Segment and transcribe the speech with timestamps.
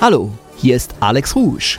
[0.00, 1.78] Hallo, hier ist Alex Rouge.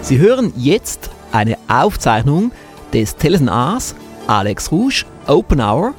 [0.00, 2.50] Sie hören jetzt eine Aufzeichnung
[2.94, 3.94] des Telefonats
[4.26, 5.94] Alex Rouge Open Hour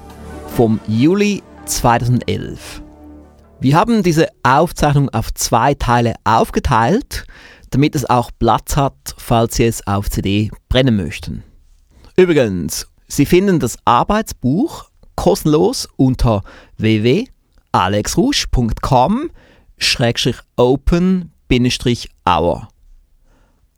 [0.55, 2.81] vom Juli 2011.
[3.59, 7.27] Wir haben diese Aufzeichnung auf zwei Teile aufgeteilt,
[7.69, 11.43] damit es auch Platz hat, falls Sie es auf CD brennen möchten.
[12.15, 16.41] Übrigens, Sie finden das Arbeitsbuch kostenlos unter
[21.49, 22.67] www.alexrouge.com-open-hour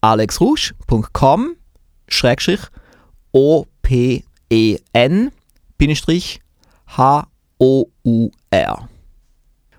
[0.01, 1.55] alexrouge.com
[3.33, 5.31] O-P-E-N
[6.87, 7.29] H-O-U-R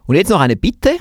[0.06, 0.96] Und jetzt noch eine Bitte.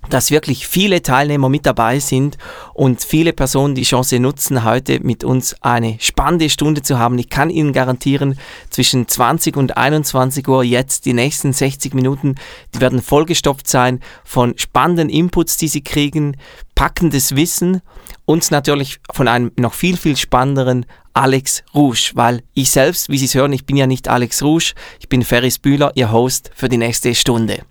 [0.09, 2.39] dass wirklich viele Teilnehmer mit dabei sind
[2.75, 7.19] und viele Personen die Chance nutzen, heute mit uns eine spannende Stunde zu haben.
[7.19, 8.39] Ich kann Ihnen garantieren,
[8.71, 12.37] zwischen 20 und 21 Uhr jetzt die nächsten 60 Minuten,
[12.75, 16.37] die werden vollgestopft sein von spannenden Inputs, die Sie kriegen,
[16.75, 17.83] packendes Wissen
[18.25, 23.25] und natürlich von einem noch viel, viel spannenderen Alex Rouge, weil ich selbst, wie Sie
[23.25, 26.69] es hören, ich bin ja nicht Alex Rouge, ich bin Ferris Bühler, Ihr Host für
[26.69, 27.63] die nächste Stunde.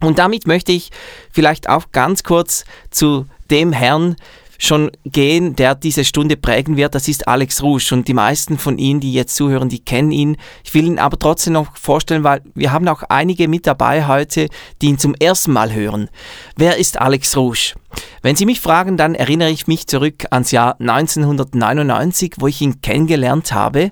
[0.00, 0.90] Und damit möchte ich
[1.30, 4.16] vielleicht auch ganz kurz zu dem Herrn
[4.62, 6.94] schon gehen, der diese Stunde prägen wird.
[6.94, 7.92] Das ist Alex Rouge.
[7.92, 10.36] Und die meisten von Ihnen, die jetzt zuhören, die kennen ihn.
[10.64, 14.48] Ich will ihn aber trotzdem noch vorstellen, weil wir haben auch einige mit dabei heute,
[14.82, 16.10] die ihn zum ersten Mal hören.
[16.56, 17.74] Wer ist Alex Rouge?
[18.22, 22.82] Wenn Sie mich fragen, dann erinnere ich mich zurück ans Jahr 1999, wo ich ihn
[22.82, 23.90] kennengelernt habe.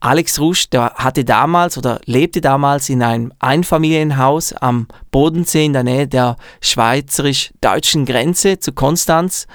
[0.00, 5.82] Alex Rusch, der hatte damals oder lebte damals in einem Einfamilienhaus am Bodensee in der
[5.82, 9.46] Nähe der schweizerisch-deutschen Grenze zu Konstanz.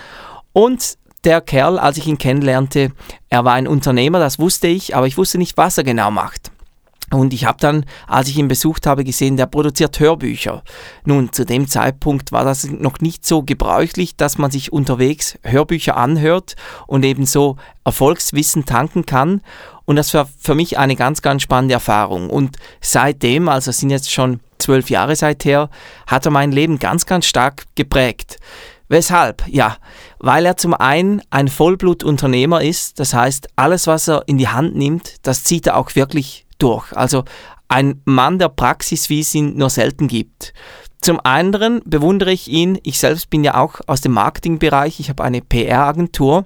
[0.51, 2.91] Und der Kerl, als ich ihn kennenlernte,
[3.29, 6.52] er war ein Unternehmer, das wusste ich, aber ich wusste nicht, was er genau macht.
[7.13, 10.63] Und ich habe dann, als ich ihn besucht habe, gesehen, der produziert Hörbücher.
[11.05, 15.97] Nun, zu dem Zeitpunkt war das noch nicht so gebräuchlich, dass man sich unterwegs Hörbücher
[15.97, 16.55] anhört
[16.87, 19.41] und eben so Erfolgswissen tanken kann.
[19.85, 22.29] Und das war für mich eine ganz, ganz spannende Erfahrung.
[22.29, 25.69] Und seitdem, also sind jetzt schon zwölf Jahre seither,
[26.07, 28.37] hat er mein Leben ganz, ganz stark geprägt.
[28.87, 29.43] Weshalb?
[29.47, 29.77] Ja,
[30.19, 34.75] weil er zum einen ein Vollblutunternehmer ist, das heißt, alles, was er in die Hand
[34.75, 36.95] nimmt, das zieht er auch wirklich durch.
[36.95, 37.23] Also
[37.67, 40.53] ein Mann der Praxis, wie es ihn nur selten gibt.
[41.01, 45.23] Zum anderen bewundere ich ihn, ich selbst bin ja auch aus dem Marketingbereich, ich habe
[45.23, 46.45] eine PR-Agentur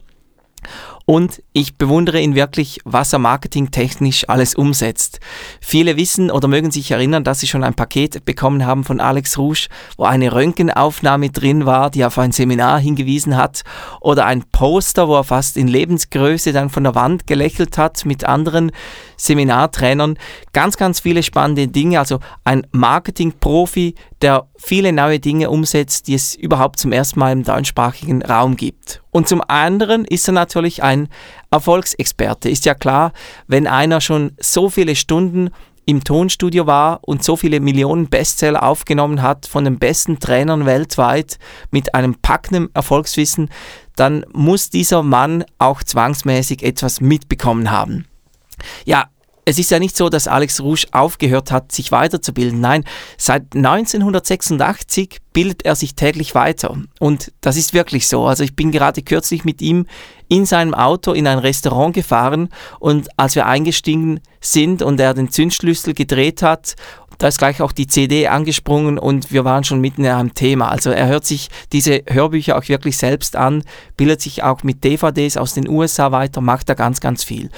[1.10, 5.22] und ich bewundere ihn wirklich, was er marketingtechnisch alles umsetzt.
[5.62, 9.38] Viele wissen oder mögen sich erinnern, dass sie schon ein Paket bekommen haben von Alex
[9.38, 13.64] Rouge, wo eine Röntgenaufnahme drin war, die auf ein Seminar hingewiesen hat,
[14.02, 18.26] oder ein Poster, wo er fast in Lebensgröße dann von der Wand gelächelt hat mit
[18.26, 18.74] anderen
[19.16, 20.18] Seminartrainern.
[20.52, 22.00] Ganz, ganz viele spannende Dinge.
[22.00, 27.44] Also ein Marketingprofi, der viele neue Dinge umsetzt, die es überhaupt zum ersten Mal im
[27.44, 29.02] deutschsprachigen Raum gibt.
[29.12, 30.97] Und zum anderen ist er natürlich ein
[31.52, 32.50] Erfolgsexperte.
[32.50, 33.14] Ist ja klar,
[33.48, 35.52] wenn einer schon so viele Stunden
[35.88, 41.40] im Tonstudio war und so viele Millionen Bestseller aufgenommen hat von den besten Trainern weltweit
[41.72, 43.50] mit einem packenden Erfolgswissen,
[43.96, 48.06] dann muss dieser Mann auch zwangsmäßig etwas mitbekommen haben.
[48.86, 49.06] Ja,
[49.48, 52.60] es ist ja nicht so, dass Alex Rouge aufgehört hat, sich weiterzubilden.
[52.60, 52.84] Nein,
[53.18, 56.76] seit 1986 bildet er sich täglich weiter.
[57.00, 58.26] Und das ist wirklich so.
[58.26, 59.86] Also ich bin gerade kürzlich mit ihm
[60.28, 62.50] in seinem Auto in ein Restaurant gefahren
[62.82, 66.76] und als wir eingestiegen sind und er den Zündschlüssel gedreht hat,
[67.18, 70.70] da ist gleich auch die CD angesprungen und wir waren schon mitten in einem Thema.
[70.70, 73.64] Also er hört sich diese Hörbücher auch wirklich selbst an,
[73.96, 77.50] bildet sich auch mit DVDs aus den USA weiter, macht da ganz, ganz viel.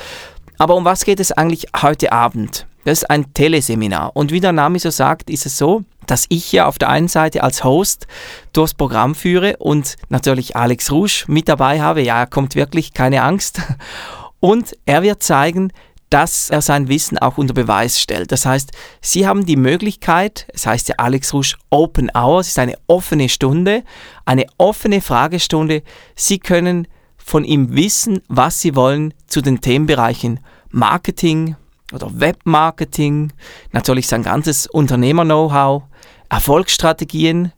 [0.60, 2.68] Aber um was geht es eigentlich heute Abend?
[2.84, 4.12] Das ist ein Teleseminar.
[4.16, 7.08] Und wie der Name so sagt, ist es so, dass ich hier auf der einen
[7.08, 8.08] Seite als Host
[8.52, 12.02] durchs Programm führe und natürlich Alex Rouge mit dabei habe.
[12.02, 13.62] Ja, er kommt wirklich, keine Angst.
[14.42, 15.74] Und er wird zeigen,
[16.10, 18.32] dass er sein Wissen auch unter Beweis stellt.
[18.32, 18.72] Das heißt,
[19.02, 23.28] Sie haben die Möglichkeit, es heißt ja Alex Rouge Open Hour, es ist eine offene
[23.28, 23.84] Stunde,
[24.26, 25.84] eine offene Fragestunde.
[26.16, 26.88] Sie können
[27.30, 30.40] von ihm wissen, was Sie wollen zu den Themenbereichen
[30.72, 31.56] Marketing
[31.94, 33.34] oder Webmarketing,
[33.72, 35.84] natürlich sein ganzes Unternehmer-Know-how,
[36.30, 37.52] Erfolgsstrategien.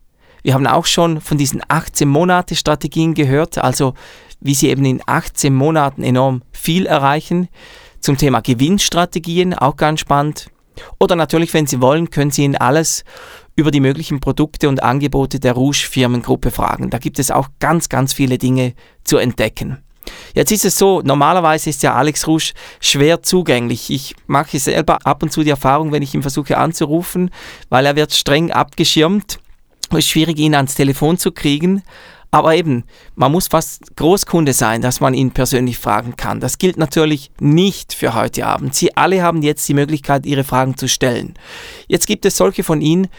[0.43, 3.93] Wir haben auch schon von diesen 18-Monate-Strategien gehört, also
[4.41, 7.47] wie Sie eben in 18 Monaten enorm viel erreichen.
[8.01, 10.49] Zum Thema Gewinnstrategien, auch ganz spannend.
[10.99, 13.05] Oder natürlich, wenn Sie wollen, können Sie ihn alles
[13.55, 16.89] über die möglichen Produkte und Angebote der Rouge Firmengruppe fragen.
[16.89, 18.73] Da gibt es auch ganz, ganz viele Dinge
[19.11, 19.77] zu entdecken.
[20.33, 23.89] Jetzt ist es so, normalerweise ist ja Alex Rouge schwer zugänglich.
[23.89, 27.29] Ich mache selber ab und zu die Erfahrung, wenn ich ihn versuche anzurufen,
[27.67, 29.39] weil er wird streng abgeschirmt.
[29.89, 31.83] Es ist schwierig, ihn ans Telefon zu kriegen.
[32.33, 32.85] Aber eben,
[33.15, 36.39] man muss fast Großkunde sein, dass man ihn persönlich fragen kann.
[36.39, 38.73] Das gilt natürlich nicht für heute Abend.
[38.73, 41.33] Sie alle haben jetzt die Möglichkeit, Ihre Fragen zu stellen.
[41.89, 43.09] Jetzt gibt es solche von Ihnen,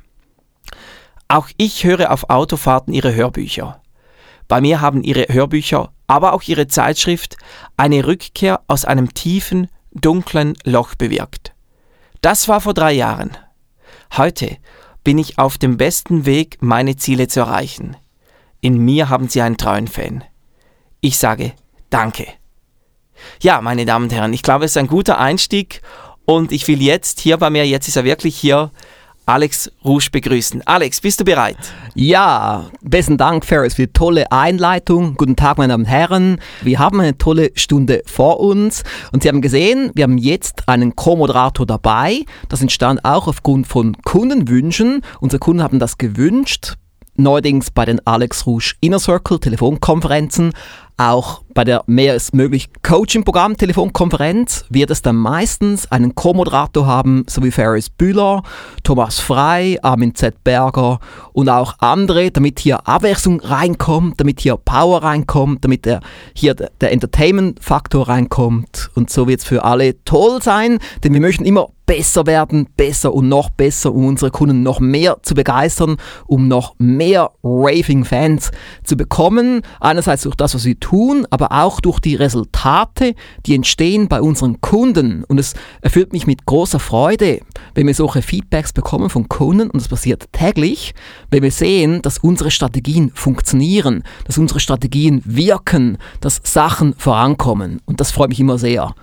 [1.28, 3.80] auch ich höre auf Autofahrten Ihre Hörbücher.
[4.46, 7.36] Bei mir haben Ihre Hörbücher, aber auch Ihre Zeitschrift
[7.76, 11.54] eine Rückkehr aus einem tiefen, dunklen Loch bewirkt.
[12.20, 13.36] Das war vor drei Jahren.
[14.16, 14.58] Heute
[15.04, 17.96] bin ich auf dem besten Weg, meine Ziele zu erreichen.
[18.60, 20.24] In mir haben Sie einen treuen Fan.
[21.00, 21.52] Ich sage
[21.90, 22.26] Danke.
[23.40, 25.80] Ja, meine Damen und Herren, ich glaube, es ist ein guter Einstieg
[26.24, 28.72] und ich will jetzt hier bei mir, jetzt ist er wirklich hier,
[29.26, 30.66] Alex Rouge begrüßen.
[30.66, 31.56] Alex, bist du bereit?
[31.94, 35.14] Ja, besten Dank, Ferris, für die tolle Einleitung.
[35.14, 36.38] Guten Tag, meine Damen und Herren.
[36.62, 38.82] Wir haben eine tolle Stunde vor uns
[39.12, 42.26] und Sie haben gesehen, wir haben jetzt einen Co-Moderator dabei.
[42.50, 45.00] Das entstand auch aufgrund von Kundenwünschen.
[45.20, 46.74] Unsere Kunden haben das gewünscht.
[47.16, 50.52] Neuerdings bei den Alex Rouge Inner Circle Telefonkonferenzen
[50.96, 57.24] auch bei der mehr ist möglich Coaching-Programm Telefonkonferenz wird es dann meistens einen Co-Moderator haben,
[57.28, 58.42] so wie Ferris Bühler,
[58.82, 60.42] Thomas Frei, Armin Z.
[60.42, 60.98] Berger
[61.32, 66.00] und auch andere, damit hier Abwechslung reinkommt, damit hier Power reinkommt, damit der,
[66.34, 68.90] hier der Entertainment-Faktor reinkommt.
[68.94, 73.12] Und so wird es für alle toll sein, denn wir möchten immer besser werden, besser
[73.12, 75.96] und noch besser, um unsere Kunden noch mehr zu begeistern,
[76.26, 78.52] um noch mehr Raving-Fans
[78.84, 79.62] zu bekommen.
[79.80, 83.14] Einerseits durch das, was wir tun, aber auch durch die Resultate,
[83.46, 85.24] die entstehen bei unseren Kunden.
[85.24, 87.40] Und es erfüllt mich mit großer Freude,
[87.74, 90.94] wenn wir solche Feedbacks bekommen von Kunden, und es passiert täglich,
[91.30, 97.80] wenn wir sehen, dass unsere Strategien funktionieren, dass unsere Strategien wirken, dass Sachen vorankommen.
[97.84, 98.94] Und das freut mich immer sehr.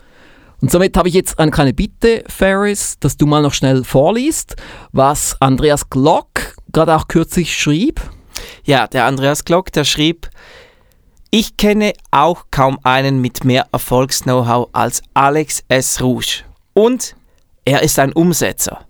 [0.61, 4.55] Und somit habe ich jetzt eine kleine Bitte, Ferris, dass du mal noch schnell vorliest,
[4.91, 7.99] was Andreas Glock gerade auch kürzlich schrieb.
[8.63, 10.29] Ja, der Andreas Glock, der schrieb,
[11.33, 16.01] ich kenne auch kaum einen mit mehr Erfolgs-Know-how als Alex S.
[16.01, 16.43] Rouge.
[16.73, 17.15] Und
[17.63, 18.85] er ist ein Umsetzer.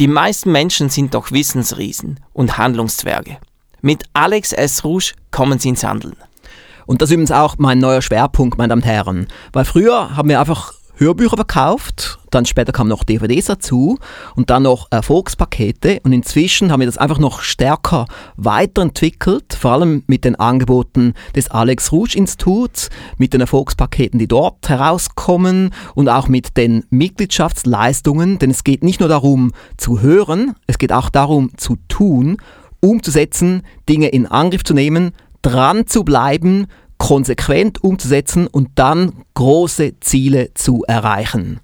[0.00, 3.38] Die meisten Menschen sind doch Wissensriesen und Handlungszwerge.
[3.82, 4.82] Mit Alex S.
[4.82, 6.16] Rouge kommen sie ins Handeln.
[6.86, 9.28] Und das ist übrigens auch mein neuer Schwerpunkt, meine Damen und Herren.
[9.52, 13.98] Weil früher haben wir einfach Hörbücher verkauft, dann später kamen noch DVDs dazu
[14.36, 16.00] und dann noch Erfolgspakete.
[16.04, 18.04] Und inzwischen haben wir das einfach noch stärker
[18.36, 24.68] weiterentwickelt, vor allem mit den Angeboten des Alex Rouge Instituts, mit den Erfolgspaketen, die dort
[24.68, 30.76] herauskommen und auch mit den Mitgliedschaftsleistungen, denn es geht nicht nur darum zu hören, es
[30.76, 32.36] geht auch darum zu tun,
[32.80, 36.66] umzusetzen, Dinge in Angriff zu nehmen, dran zu bleiben,
[37.00, 41.60] konsequent umzusetzen und dann große Ziele zu erreichen.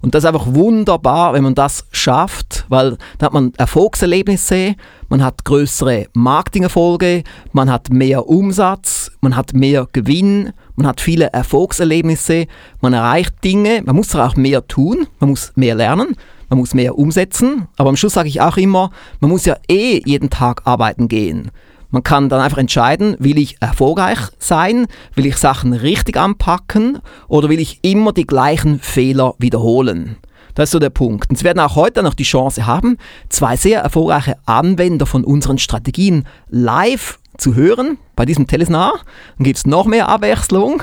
[0.00, 4.76] Und das ist einfach wunderbar, wenn man das schafft, weil da hat man Erfolgserlebnisse,
[5.10, 11.32] man hat größere Marketingerfolge, man hat mehr Umsatz, man hat mehr Gewinn, man hat viele
[11.32, 12.46] Erfolgserlebnisse,
[12.80, 16.16] man erreicht Dinge, man muss auch mehr tun, man muss mehr lernen,
[16.48, 18.90] man muss mehr umsetzen, aber am Schluss sage ich auch immer,
[19.20, 21.50] man muss ja eh jeden Tag arbeiten gehen.
[21.90, 27.48] Man kann dann einfach entscheiden, will ich erfolgreich sein, will ich Sachen richtig anpacken oder
[27.48, 30.16] will ich immer die gleichen Fehler wiederholen.
[30.54, 31.30] Das ist so der Punkt.
[31.30, 35.58] Und Sie werden auch heute noch die Chance haben, zwei sehr erfolgreiche Anwender von unseren
[35.58, 38.94] Strategien live zu hören bei diesem Telesnar.
[39.38, 40.82] Dann gibt es noch mehr Abwechslung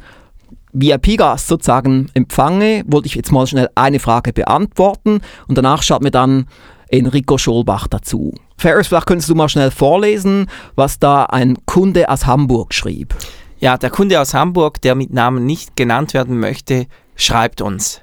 [0.72, 6.10] VIP-Gast sozusagen empfange, wollte ich jetzt mal schnell eine Frage beantworten und danach schaut mir
[6.10, 6.46] dann
[6.88, 8.34] Enrico Scholbach dazu.
[8.56, 13.14] Ferris, vielleicht könntest du mal schnell vorlesen, was da ein Kunde aus Hamburg schrieb.
[13.60, 18.00] Ja, der Kunde aus Hamburg, der mit Namen nicht genannt werden möchte, schreibt uns.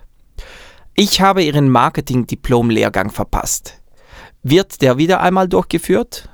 [0.93, 3.81] Ich habe Ihren Marketing-Diplom-Lehrgang verpasst.
[4.43, 6.29] Wird der wieder einmal durchgeführt?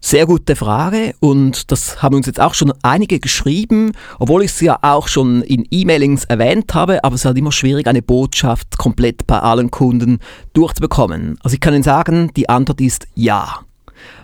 [0.00, 4.60] Sehr gute Frage und das haben uns jetzt auch schon einige geschrieben, obwohl ich es
[4.60, 8.78] ja auch schon in E-Mailings erwähnt habe, aber es ist halt immer schwierig, eine Botschaft
[8.78, 10.20] komplett bei allen Kunden
[10.52, 11.36] durchzubekommen.
[11.42, 13.58] Also ich kann Ihnen sagen, die Antwort ist ja.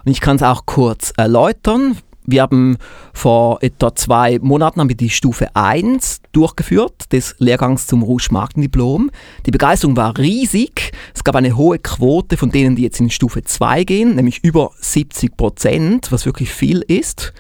[0.04, 1.98] Und ich kann es auch kurz erläutern.
[2.26, 2.76] Wir haben
[3.12, 9.10] vor etwa zwei Monaten haben wir die Stufe 1 durchgeführt des Lehrgangs zum Rouge Markendiplom.
[9.44, 10.92] Die Begeisterung war riesig.
[11.14, 14.70] Es gab eine hohe Quote von denen, die jetzt in Stufe 2 gehen, nämlich über
[14.80, 17.34] 70 Prozent, was wirklich viel ist.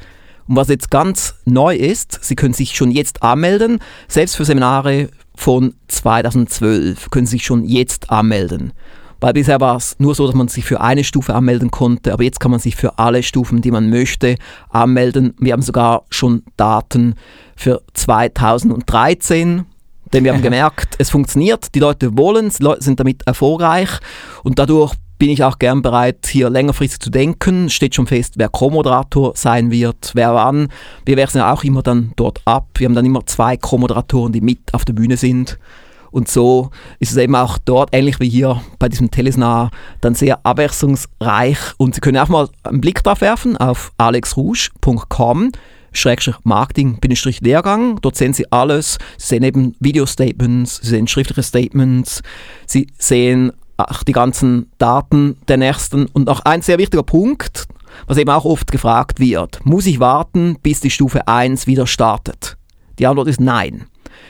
[0.47, 5.09] Und was jetzt ganz neu ist, Sie können sich schon jetzt anmelden, selbst für Seminare
[5.35, 8.73] von 2012 können Sie sich schon jetzt anmelden.
[9.21, 12.23] Weil bisher war es nur so, dass man sich für eine Stufe anmelden konnte, aber
[12.23, 14.35] jetzt kann man sich für alle Stufen, die man möchte,
[14.69, 15.35] anmelden.
[15.39, 17.15] Wir haben sogar schon Daten
[17.55, 19.65] für 2013,
[20.11, 23.89] denn wir haben gemerkt, es funktioniert, die Leute wollen es, die Leute sind damit erfolgreich
[24.43, 27.69] und dadurch bin ich auch gern bereit, hier längerfristig zu denken.
[27.69, 30.69] Steht schon fest, wer Co-Moderator sein wird, wer wann.
[31.05, 32.69] Wir wechseln ja auch immer dann dort ab.
[32.79, 35.59] Wir haben dann immer zwei Co-Moderatoren, die mit auf der Bühne sind.
[36.11, 40.45] Und so ist es eben auch dort, ähnlich wie hier bei diesem Telesnar, dann sehr
[40.45, 41.57] abwechslungsreich.
[41.77, 45.51] Und Sie können auch mal einen Blick drauf werfen auf alexrouge.com.
[46.43, 47.99] Marketing-Lehrgang.
[48.01, 48.97] Dort sehen Sie alles.
[49.17, 52.21] Sie sehen eben Video-Statements, Sie sehen schriftliche Statements,
[52.65, 56.05] Sie sehen auch die ganzen Daten der nächsten.
[56.07, 57.67] Und noch ein sehr wichtiger Punkt,
[58.07, 59.65] was eben auch oft gefragt wird.
[59.65, 62.57] Muss ich warten, bis die Stufe 1 wieder startet?
[62.99, 63.85] Die Antwort ist nein.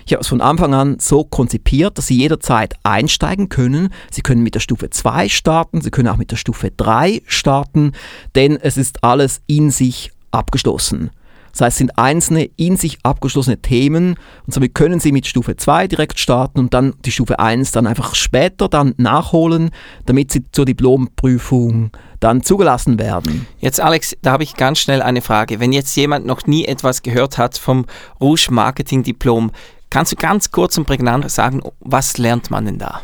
[0.05, 3.89] Ich habe es von Anfang an so konzipiert, dass Sie jederzeit einsteigen können.
[4.11, 7.93] Sie können mit der Stufe 2 starten, Sie können auch mit der Stufe 3 starten,
[8.35, 11.11] denn es ist alles in sich abgeschlossen.
[11.51, 15.55] Das heißt, es sind einzelne in sich abgeschlossene Themen und somit können Sie mit Stufe
[15.55, 19.71] 2 direkt starten und dann die Stufe 1 dann einfach später dann nachholen,
[20.05, 23.45] damit Sie zur Diplomprüfung dann zugelassen werden.
[23.59, 25.59] Jetzt Alex, da habe ich ganz schnell eine Frage.
[25.59, 27.85] Wenn jetzt jemand noch nie etwas gehört hat vom
[28.21, 29.51] Rouge Marketing Diplom,
[29.91, 33.01] Kannst du ganz kurz und prägnant sagen, was lernt man denn da?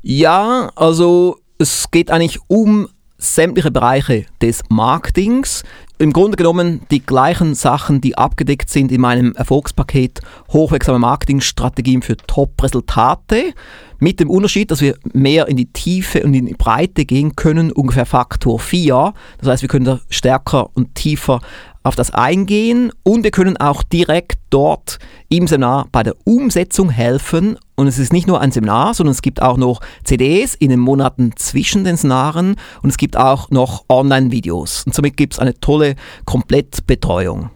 [0.00, 2.88] Ja, also es geht eigentlich um
[3.18, 5.62] sämtliche Bereiche des Marketings.
[5.98, 10.20] Im Grunde genommen die gleichen Sachen, die abgedeckt sind in meinem Erfolgspaket
[10.52, 13.54] Hochwirksame Marketingstrategien für Top-Resultate.
[13.98, 17.72] Mit dem Unterschied, dass wir mehr in die Tiefe und in die Breite gehen können,
[17.72, 19.14] ungefähr Faktor 4.
[19.38, 21.40] Das heißt, wir können da stärker und tiefer
[21.82, 27.56] auf das eingehen und wir können auch direkt dort im Seminar bei der Umsetzung helfen.
[27.76, 30.80] Und es ist nicht nur ein Seminar, sondern es gibt auch noch CDs in den
[30.80, 34.84] Monaten zwischen den Seminaren und es gibt auch noch Online-Videos.
[34.86, 37.50] Und somit gibt es eine tolle Komplettbetreuung.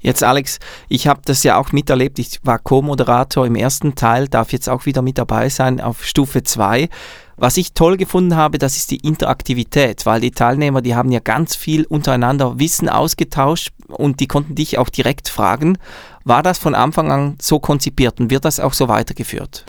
[0.00, 2.18] Jetzt Alex, ich habe das ja auch miterlebt.
[2.18, 6.42] Ich war Co-Moderator im ersten Teil, darf jetzt auch wieder mit dabei sein auf Stufe
[6.42, 6.88] 2.
[7.36, 11.20] Was ich toll gefunden habe, das ist die Interaktivität, weil die Teilnehmer, die haben ja
[11.20, 15.78] ganz viel untereinander Wissen ausgetauscht und die konnten dich auch direkt fragen.
[16.24, 19.64] War das von Anfang an so konzipiert und wird das auch so weitergeführt?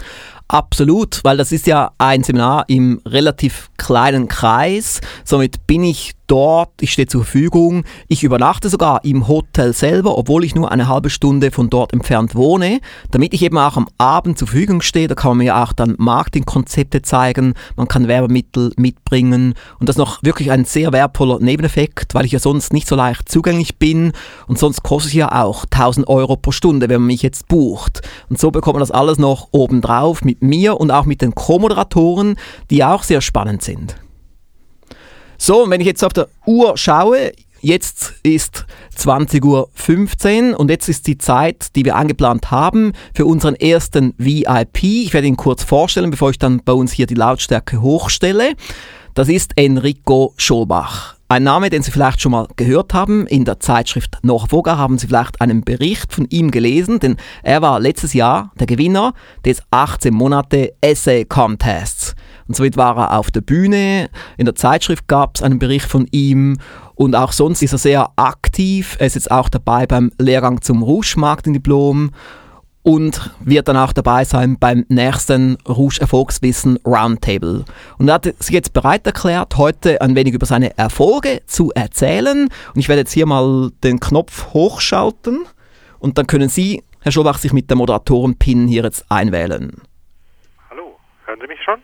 [0.47, 5.01] Absolut, weil das ist ja ein Seminar im relativ kleinen Kreis.
[5.23, 7.83] Somit bin ich dort, ich stehe zur Verfügung.
[8.07, 12.33] Ich übernachte sogar im Hotel selber, obwohl ich nur eine halbe Stunde von dort entfernt
[12.35, 12.79] wohne,
[13.12, 15.07] damit ich eben auch am Abend zur Verfügung stehe.
[15.07, 20.00] Da kann man mir auch dann Marketingkonzepte zeigen, man kann Werbemittel mitbringen und das ist
[20.00, 24.13] noch wirklich ein sehr wertvoller Nebeneffekt, weil ich ja sonst nicht so leicht zugänglich bin
[24.47, 28.01] und sonst kostet es ja auch 1000 Euro pro Stunde, wenn man mich jetzt bucht.
[28.29, 32.36] Und so bekommt man das alles noch obendrauf mit mir und auch mit den Co-Moderatoren,
[32.70, 33.96] die auch sehr spannend sind.
[35.38, 38.66] So, und wenn ich jetzt auf der Uhr schaue, jetzt ist
[38.98, 44.84] 20.15 Uhr und jetzt ist die Zeit, die wir angeplant haben für unseren ersten VIP.
[44.84, 48.54] Ich werde ihn kurz vorstellen, bevor ich dann bei uns hier die Lautstärke hochstelle.
[49.16, 51.16] Das ist Enrico Scholbach.
[51.34, 53.25] Ein Name, den Sie vielleicht schon mal gehört haben.
[53.25, 57.63] In der Zeitschrift Noch Voga haben Sie vielleicht einen Bericht von ihm gelesen, denn er
[57.63, 62.13] war letztes Jahr der Gewinner des 18 Monate Essay Contests.
[62.48, 64.12] Und somit war er auf der Bühne.
[64.38, 66.60] In der Zeitschrift gab es einen Bericht von ihm.
[66.94, 68.96] Und auch sonst ist er sehr aktiv.
[69.00, 72.12] Er ist jetzt auch dabei beim Lehrgang zum Rouge-Marketing-Diplom
[72.84, 77.63] und wird dann auch dabei sein beim nächsten Rouge Erfolgswissen Roundtable.
[77.98, 82.50] Und er hat sich jetzt bereit erklärt, heute ein wenig über seine Erfolge zu erzählen.
[82.75, 85.46] Und ich werde jetzt hier mal den Knopf hochschalten
[86.00, 89.82] und dann können Sie, Herr Schobach, sich mit der Moderatoren-Pin hier jetzt einwählen.
[90.70, 91.80] Hallo, hören Sie mich schon?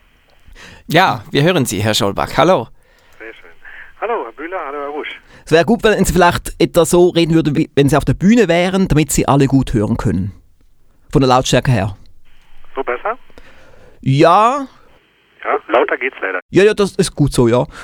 [0.88, 2.36] Ja, wir hören Sie, Herr Scholbach.
[2.36, 2.68] Hallo.
[3.18, 3.50] Sehr schön.
[4.02, 5.22] Hallo, Herr Bühler, hallo, Herr Rusch.
[5.46, 8.14] Es wäre gut, wenn Sie vielleicht etwa so reden würden, wie wenn Sie auf der
[8.14, 10.39] Bühne wären, damit Sie alle gut hören können.
[11.12, 11.96] Von der Lautstärke her.
[12.76, 13.18] So besser?
[14.02, 14.68] Ja.
[15.44, 16.40] Ja, lauter geht's leider.
[16.50, 17.66] Ja, ja, das ist gut so, ja.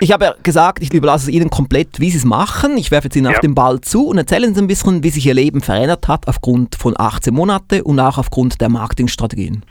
[0.00, 2.76] Ich habe ja gesagt, ich überlasse es Ihnen komplett, wie Sie es machen.
[2.78, 3.32] Ich werfe jetzt Ihnen ja.
[3.32, 6.28] auf den Ball zu und erzählen Sie ein bisschen, wie sich Ihr Leben verändert hat
[6.28, 9.64] aufgrund von 18 Monate und auch aufgrund der Marketingstrategien.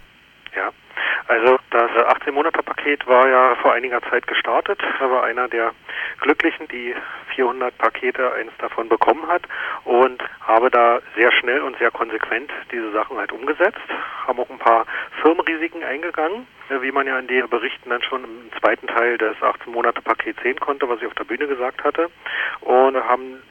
[1.27, 4.79] Also das 18-Monate-Paket war ja vor einiger Zeit gestartet.
[4.99, 5.73] Da war einer der
[6.21, 6.95] Glücklichen, die
[7.35, 9.43] 400 Pakete eins davon bekommen hat
[9.83, 13.77] und habe da sehr schnell und sehr konsequent diese Sachen halt umgesetzt.
[14.25, 14.85] Haben auch ein paar
[15.21, 20.41] Firmenrisiken eingegangen, wie man ja in den Berichten dann schon im zweiten Teil des 18-Monate-Pakets
[20.41, 22.09] sehen konnte, was ich auf der Bühne gesagt hatte.
[22.61, 23.43] Und haben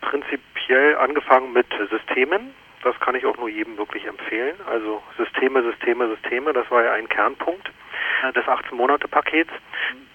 [0.00, 4.56] prinzipiell angefangen mit Systemen, das kann ich auch nur jedem wirklich empfehlen.
[4.66, 7.70] Also Systeme, Systeme, Systeme, das war ja ein Kernpunkt
[8.34, 9.50] des 18-Monate-Pakets.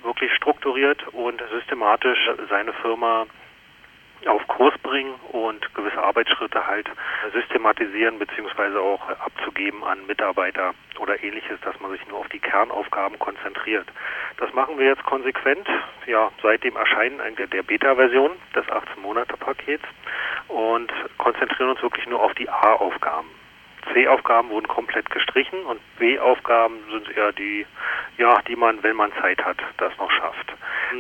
[0.03, 3.25] Wirklich strukturiert und systematisch seine Firma
[4.27, 6.89] auf Kurs bringen und gewisse Arbeitsschritte halt
[7.33, 13.19] systematisieren beziehungsweise auch abzugeben an Mitarbeiter oder ähnliches, dass man sich nur auf die Kernaufgaben
[13.19, 13.87] konzentriert.
[14.37, 15.67] Das machen wir jetzt konsequent,
[16.05, 19.83] ja, seit dem Erscheinen der Beta-Version des 18-Monate-Pakets
[20.47, 23.29] und konzentrieren uns wirklich nur auf die A-Aufgaben.
[23.91, 27.65] C-Aufgaben wurden komplett gestrichen und B-Aufgaben sind eher die,
[28.17, 30.53] ja, die man, wenn man Zeit hat, das noch schafft.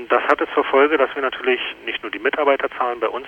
[0.09, 3.27] Das hatte zur Folge, dass wir natürlich nicht nur die Mitarbeiterzahlen bei uns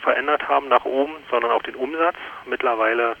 [0.00, 2.16] verändert haben nach oben, sondern auch den Umsatz.
[2.46, 3.16] Mittlerweile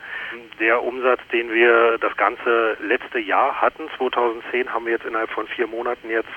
[0.58, 5.46] der Umsatz, den wir das ganze letzte Jahr hatten, 2010, haben wir jetzt innerhalb von
[5.48, 6.28] vier Monaten jetzt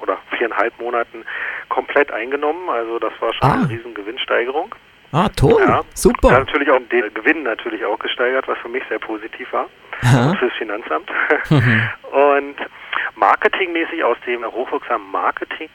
[0.00, 1.24] oder viereinhalb Monaten
[1.68, 2.68] komplett eingenommen.
[2.68, 3.54] Also das war schon ah.
[3.54, 4.74] eine riesen Gewinnsteigerung.
[5.12, 5.64] Ah, toll.
[5.66, 5.82] Ja.
[5.94, 6.30] Super.
[6.30, 9.68] Ja, natürlich auch den Gewinn natürlich auch gesteigert, was für mich sehr positiv war.
[10.02, 10.34] Aha.
[10.38, 11.10] Fürs Finanzamt.
[11.50, 11.82] Mhm.
[12.12, 12.56] Und
[13.16, 15.68] marketingmäßig aus dem hochwirksamen Marketing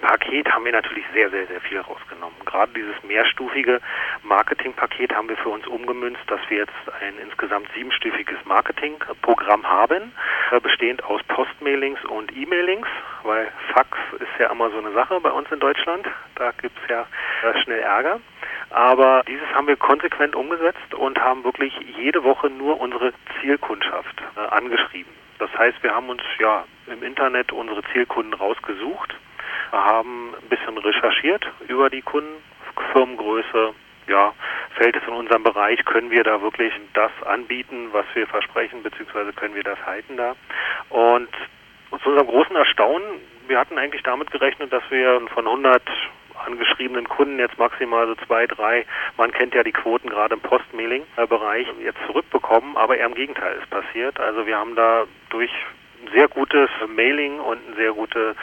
[0.00, 2.36] Paket haben wir natürlich sehr, sehr, sehr viel rausgenommen.
[2.44, 3.80] Gerade dieses mehrstufige
[4.22, 10.12] Marketingpaket haben wir für uns umgemünzt, dass wir jetzt ein insgesamt siebenstufiges Marketingprogramm haben,
[10.50, 12.86] äh, bestehend aus Postmailings und E-Mailings,
[13.22, 16.06] weil Fax ist ja immer so eine Sache bei uns in Deutschland.
[16.36, 17.06] Da gibt es ja
[17.42, 18.20] äh, schnell Ärger.
[18.70, 24.40] Aber dieses haben wir konsequent umgesetzt und haben wirklich jede Woche nur unsere Zielkundschaft äh,
[24.40, 25.12] angeschrieben.
[25.38, 29.14] Das heißt, wir haben uns ja im Internet unsere Zielkunden rausgesucht,
[29.72, 32.42] haben ein bisschen recherchiert über die Kunden,
[32.92, 33.74] Firmengröße,
[34.08, 34.32] ja,
[34.76, 39.32] fällt es in unserem Bereich, können wir da wirklich das anbieten, was wir versprechen, beziehungsweise
[39.32, 40.34] können wir das halten da.
[40.88, 41.28] Und
[42.02, 45.82] zu unserem großen Erstaunen, wir hatten eigentlich damit gerechnet, dass wir von 100
[46.46, 51.66] angeschriebenen Kunden jetzt maximal so zwei, drei, man kennt ja die Quoten gerade im Postmailing-Bereich,
[51.82, 54.20] jetzt zurückbekommen, aber eher im Gegenteil ist passiert.
[54.20, 55.50] Also wir haben da durch
[56.12, 58.34] sehr gutes Mailing und eine sehr gute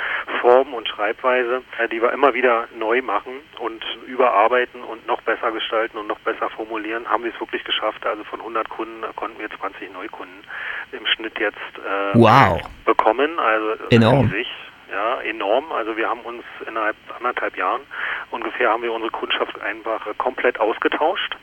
[0.41, 5.51] Form und Schreibweise, äh, die wir immer wieder neu machen und überarbeiten und noch besser
[5.51, 8.05] gestalten und noch besser formulieren, haben wir es wirklich geschafft.
[8.05, 10.43] Also von 100 Kunden konnten wir 20 Neukunden
[10.91, 12.61] im Schnitt jetzt äh, wow.
[12.85, 13.39] bekommen.
[13.39, 14.29] Also enorm.
[14.31, 14.47] Riesig.
[14.91, 15.71] Ja, enorm.
[15.71, 17.81] Also wir haben uns innerhalb anderthalb Jahren
[18.31, 21.35] ungefähr haben wir unsere Kundschaft einfach komplett ausgetauscht.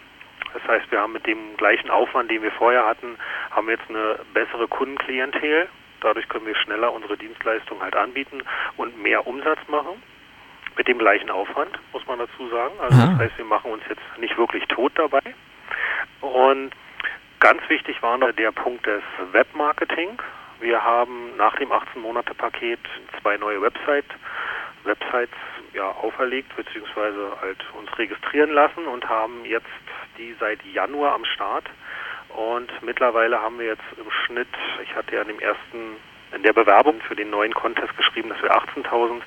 [0.53, 3.17] Das heißt, wir haben mit dem gleichen Aufwand, den wir vorher hatten,
[3.51, 5.69] haben wir jetzt eine bessere Kundenklientel.
[6.03, 8.43] Dadurch können wir schneller unsere Dienstleistung halt anbieten
[8.77, 10.03] und mehr Umsatz machen.
[10.77, 12.75] Mit dem gleichen Aufwand, muss man dazu sagen.
[12.81, 15.23] Also das heißt, wir machen uns jetzt nicht wirklich tot dabei.
[16.21, 16.73] Und
[17.41, 20.19] ganz wichtig war noch der Punkt des Webmarketing.
[20.61, 22.81] Wir haben nach dem 18-Monate-Paket
[23.21, 24.07] zwei neue Website,
[24.85, 25.37] Websites
[25.75, 29.67] ja, auferlegt beziehungsweise halt uns registrieren lassen und haben jetzt
[30.19, 31.65] die seit Januar am Start.
[32.37, 34.49] Und mittlerweile haben wir jetzt im Schnitt,
[34.83, 35.97] ich hatte ja in dem ersten
[36.35, 39.21] in der Bewerbung für den neuen Contest geschrieben, dass wir 18.000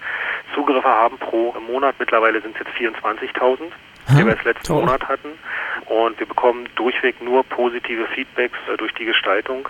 [0.54, 1.96] Zugriffe haben pro Monat.
[2.00, 3.72] Mittlerweile sind es jetzt 24.000,
[4.10, 4.82] die wir jetzt letzten Toll.
[4.82, 5.38] Monat hatten.
[5.86, 9.70] Und wir bekommen durchweg nur positive Feedbacks äh, durch die Gestaltung,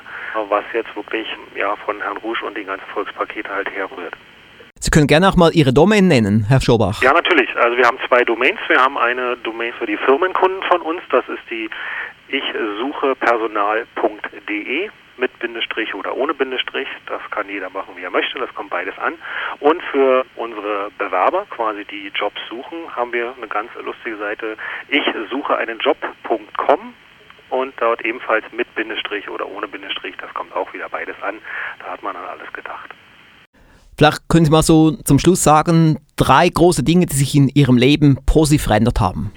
[0.50, 4.16] was jetzt wirklich ja, von Herrn Rouge und den ganzen Volkspakete halt herrührt.
[4.86, 7.02] Sie können gerne auch mal Ihre Domain nennen, Herr Schobach.
[7.02, 7.50] Ja, natürlich.
[7.58, 8.60] Also wir haben zwei Domains.
[8.68, 11.02] Wir haben eine Domain für die Firmenkunden von uns.
[11.10, 11.70] Das ist die
[12.28, 12.44] ich
[12.80, 16.88] suche personal.de mit Bindestrich oder ohne Bindestrich.
[17.08, 18.38] Das kann jeder machen, wie er möchte.
[18.38, 19.16] Das kommt beides an.
[19.60, 24.56] Und für unsere Bewerber, quasi die Jobs suchen, haben wir eine ganz lustige Seite.
[24.90, 26.94] Ich suche einen Job.com
[27.50, 30.16] und dort ebenfalls mit Bindestrich oder ohne Bindestrich.
[30.18, 31.38] Das kommt auch wieder beides an.
[31.80, 32.90] Da hat man an alles gedacht.
[33.98, 37.78] Vielleicht können Sie mal so zum Schluss sagen, drei große Dinge, die sich in Ihrem
[37.78, 39.32] Leben positiv verändert haben.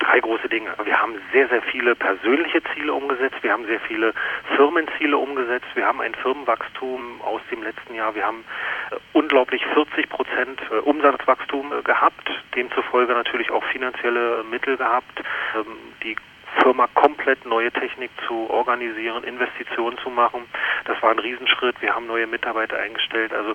[0.00, 0.70] Drei große Dinge.
[0.84, 3.36] Wir haben sehr, sehr viele persönliche Ziele umgesetzt.
[3.42, 4.14] Wir haben sehr viele
[4.56, 5.66] Firmenziele umgesetzt.
[5.74, 8.14] Wir haben ein Firmenwachstum aus dem letzten Jahr.
[8.14, 8.44] Wir haben
[8.90, 15.22] äh, unglaublich 40 Prozent äh, Umsatzwachstum äh, gehabt, demzufolge natürlich auch finanzielle Mittel gehabt.
[15.54, 16.16] Ähm, die
[16.60, 20.42] Firma komplett neue Technik zu organisieren, Investitionen zu machen.
[20.84, 21.80] Das war ein Riesenschritt.
[21.80, 23.54] Wir haben neue Mitarbeiter eingestellt, also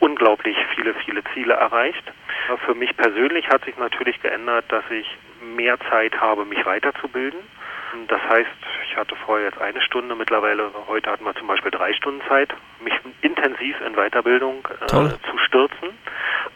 [0.00, 2.04] unglaublich viele, viele Ziele erreicht.
[2.64, 5.06] Für mich persönlich hat sich natürlich geändert, dass ich
[5.56, 7.40] mehr Zeit habe, mich weiterzubilden.
[8.08, 8.50] Das heißt,
[8.88, 12.54] ich hatte vorher jetzt eine Stunde, mittlerweile heute hatten wir zum Beispiel drei Stunden Zeit,
[12.80, 15.90] mich intensiv in Weiterbildung äh, zu stürzen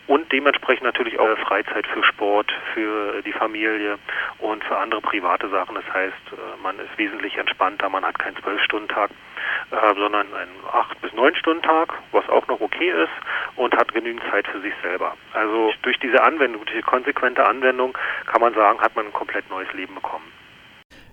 [0.07, 3.98] und dementsprechend natürlich auch Freizeit für Sport, für die Familie
[4.38, 5.74] und für andere private Sachen.
[5.74, 9.11] Das heißt, äh, man ist wesentlich entspannter, man hat keinen Zwölf-Stunden-Tag,
[9.70, 13.12] äh, sondern einen acht bis neun Stunden Tag, was auch noch okay ist
[13.57, 15.16] und hat genügend Zeit für sich selber.
[15.33, 17.96] Also durch diese Anwendung, durch die konsequente Anwendung
[18.27, 20.38] kann man sagen, hat man ein komplett neues Leben bekommen.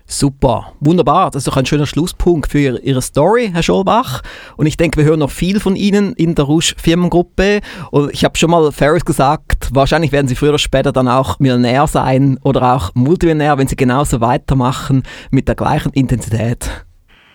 [0.08, 1.30] Super, wunderbar.
[1.30, 4.22] Das ist doch ein schöner Schlusspunkt für Ihre Story, Herr Scholbach.
[4.56, 7.60] Und ich denke, wir hören noch viel von Ihnen in der Rouge Firmengruppe.
[7.90, 11.40] Und ich habe schon mal Ferris gesagt, wahrscheinlich werden Sie früher oder später dann auch
[11.40, 16.86] Millionär sein oder auch Multimillionär, wenn Sie genauso weitermachen mit der gleichen Intensität.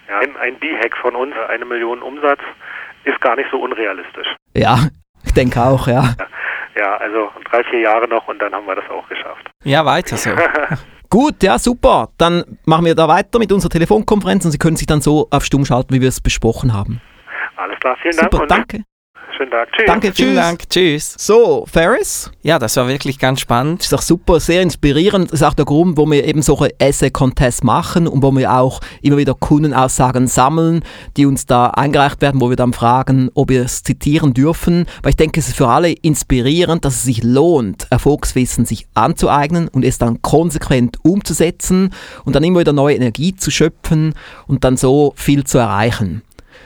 [0.07, 2.39] Ja, ein, ein B-Hack von uns, eine Million Umsatz,
[3.03, 4.27] ist gar nicht so unrealistisch.
[4.55, 4.87] Ja,
[5.25, 6.15] ich denke auch, ja.
[6.77, 9.51] Ja, also drei, vier Jahre noch und dann haben wir das auch geschafft.
[9.65, 10.29] Ja, weiter so.
[11.11, 12.09] Gut, ja, super.
[12.17, 15.43] Dann machen wir da weiter mit unserer Telefonkonferenz und Sie können sich dann so auf
[15.43, 17.01] Stumm schalten, wie wir es besprochen haben.
[17.57, 18.31] Alles klar, vielen Dank.
[18.31, 18.83] Super, danke.
[19.37, 19.71] Schönen Tag.
[19.71, 19.85] Tschüss.
[19.87, 20.35] Danke, Vielen tschüss.
[20.39, 20.69] Dank.
[20.69, 21.15] Tschüss.
[21.17, 22.31] So, Ferris?
[22.43, 23.81] Ja, das war wirklich ganz spannend.
[23.81, 25.31] ist auch super, sehr inspirierend.
[25.31, 28.81] Das ist auch der Grund, wo wir eben solche Essay-Contests machen und wo wir auch
[29.01, 30.83] immer wieder Kundenaussagen sammeln,
[31.17, 34.85] die uns da eingereicht werden, wo wir dann fragen, ob wir es zitieren dürfen.
[35.03, 39.67] Weil ich denke, es ist für alle inspirierend, dass es sich lohnt, Erfolgswissen sich anzueignen
[39.67, 41.93] und es dann konsequent umzusetzen
[42.25, 44.13] und dann immer wieder neue Energie zu schöpfen
[44.47, 46.21] und dann so viel zu erreichen.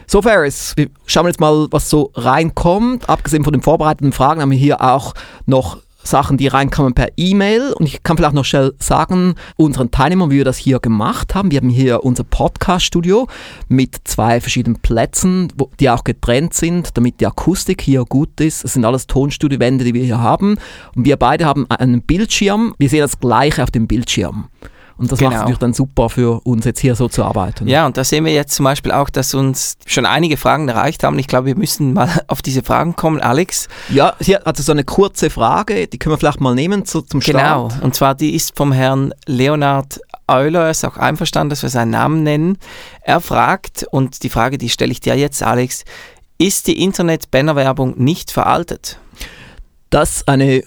[0.08, 3.10] So, Ferris, wir schauen jetzt mal, was so reinkommt.
[3.10, 5.14] Abgesehen von den vorbereiteten Fragen haben wir hier auch
[5.46, 7.74] noch Sachen, die reinkommen per E-Mail.
[7.74, 11.50] Und ich kann vielleicht noch schnell sagen, unseren Teilnehmern, wie wir das hier gemacht haben.
[11.50, 13.28] Wir haben hier unser Podcast-Studio
[13.68, 18.64] mit zwei verschiedenen Plätzen, wo, die auch getrennt sind, damit die Akustik hier gut ist.
[18.64, 20.58] Es sind alles Tonstudiowände, die wir hier haben.
[20.96, 22.76] Und wir beide haben einen Bildschirm.
[22.78, 24.50] Wir sehen das Gleiche auf dem Bildschirm.
[24.98, 25.30] Und das Genau.
[25.30, 27.68] macht es natürlich dann super für uns jetzt hier so zu arbeiten.
[27.68, 31.04] Ja, und da sehen wir jetzt zum Beispiel auch, dass uns schon einige Fragen erreicht
[31.04, 31.20] haben.
[31.20, 33.68] Ich glaube, wir müssen mal auf diese Fragen kommen, Alex.
[33.90, 37.20] Ja, hier hat so eine kurze Frage, die können wir vielleicht mal nehmen zu, zum
[37.20, 37.70] Genau.
[37.70, 37.84] Start.
[37.84, 41.92] Und zwar die ist vom Herrn Leonard Euler, er ist auch einverstanden, dass wir seinen
[41.92, 42.58] Namen nennen.
[43.02, 45.84] Er fragt, und die Frage, die stelle ich dir jetzt, Alex,
[46.38, 48.98] ist die Internet-Bannerwerbung nicht veraltet?
[49.92, 50.64] Das ist eine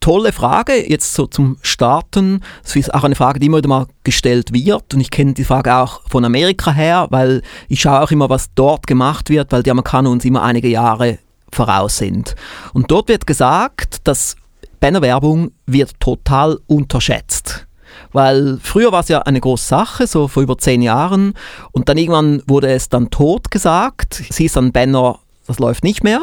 [0.00, 2.42] tolle Frage, jetzt so zum Starten.
[2.62, 4.94] Das ist auch eine Frage, die immer wieder mal gestellt wird.
[4.94, 8.50] Und ich kenne die Frage auch von Amerika her, weil ich schaue auch immer, was
[8.54, 11.18] dort gemacht wird, weil die Amerikaner uns immer einige Jahre
[11.52, 12.34] voraus sind.
[12.72, 14.36] Und dort wird gesagt, dass
[14.80, 17.66] Bannerwerbung wird total unterschätzt.
[18.12, 21.34] Weil früher war es ja eine große Sache, so vor über zehn Jahren.
[21.72, 24.22] Und dann irgendwann wurde es dann tot gesagt.
[24.30, 25.18] Sie ist ein Banner
[25.50, 26.20] das läuft nicht mehr.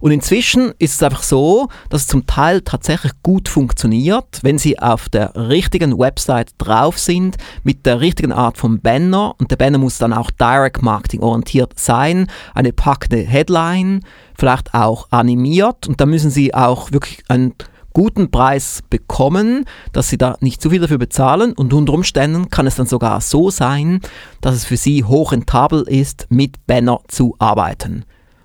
[0.00, 4.78] Und inzwischen ist es einfach so, dass es zum Teil tatsächlich gut funktioniert, wenn Sie
[4.78, 9.34] auf der richtigen Website drauf sind, mit der richtigen Art von Banner.
[9.38, 14.00] Und der Banner muss dann auch Direct Marketing orientiert sein, eine packende Headline,
[14.36, 15.86] vielleicht auch animiert.
[15.86, 17.54] Und da müssen Sie auch wirklich einen
[17.92, 22.66] guten Preis bekommen, dass sie da nicht zu viel dafür bezahlen und unter Umständen kann
[22.66, 24.00] es dann sogar so sein,
[24.40, 28.04] dass es für sie hochrentabel ist, mit Banner zu arbeiten.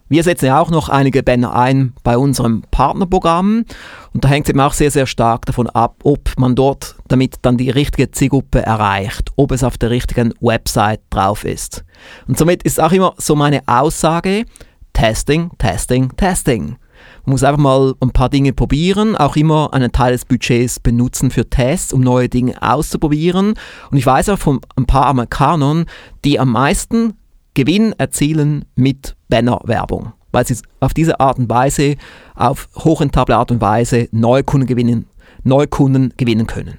[0.09, 3.63] Wir setzen ja auch noch einige Banner ein bei unserem Partnerprogramm
[4.11, 7.35] und da hängt es eben auch sehr, sehr stark davon ab, ob man dort damit
[7.43, 11.85] dann die richtige Zielgruppe erreicht, ob es auf der richtigen Website drauf ist.
[12.27, 14.45] Und somit ist auch immer so meine Aussage,
[14.93, 16.77] Testing, Testing, Testing.
[17.25, 21.29] Man muss einfach mal ein paar Dinge probieren, auch immer einen Teil des Budgets benutzen
[21.29, 23.53] für Tests, um neue Dinge auszuprobieren.
[23.91, 25.85] Und ich weiß auch von ein paar Amerikanern,
[26.25, 27.13] die am meisten
[27.59, 31.97] Gewinn erzielen mit Bannerwerbung, weil sie auf diese Art und Weise,
[32.33, 35.07] auf hochrentable Art und Weise Neukunden gewinnen,
[35.43, 36.77] Neukunden gewinnen können.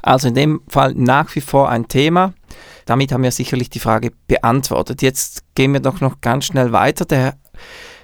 [0.00, 2.34] Also in dem Fall nach wie vor ein Thema.
[2.84, 5.02] Damit haben wir sicherlich die Frage beantwortet.
[5.02, 7.04] Jetzt gehen wir doch noch ganz schnell weiter.
[7.04, 7.34] Der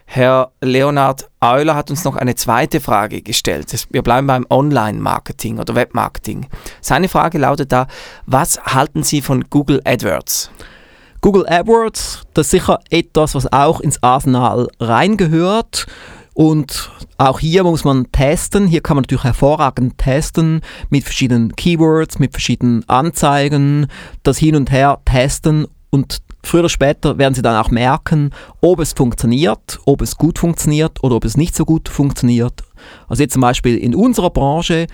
[0.04, 3.86] Herr Leonard Euler hat uns noch eine zweite Frage gestellt.
[3.90, 6.48] Wir bleiben beim Online-Marketing oder Webmarketing.
[6.80, 7.86] Seine Frage lautet da,
[8.26, 10.50] was halten Sie von Google AdWords?
[11.28, 15.84] Google AdWords, das ist sicher etwas, was auch ins Arsenal reingehört.
[16.32, 18.66] Und auch hier muss man testen.
[18.66, 23.88] Hier kann man natürlich hervorragend testen mit verschiedenen Keywords, mit verschiedenen Anzeigen,
[24.22, 28.30] das hin und her testen und früher oder später werden Sie dann auch merken,
[28.62, 32.62] ob es funktioniert, ob es gut funktioniert oder ob es nicht so gut funktioniert.
[33.06, 34.86] Also jetzt zum Beispiel in unserer Branche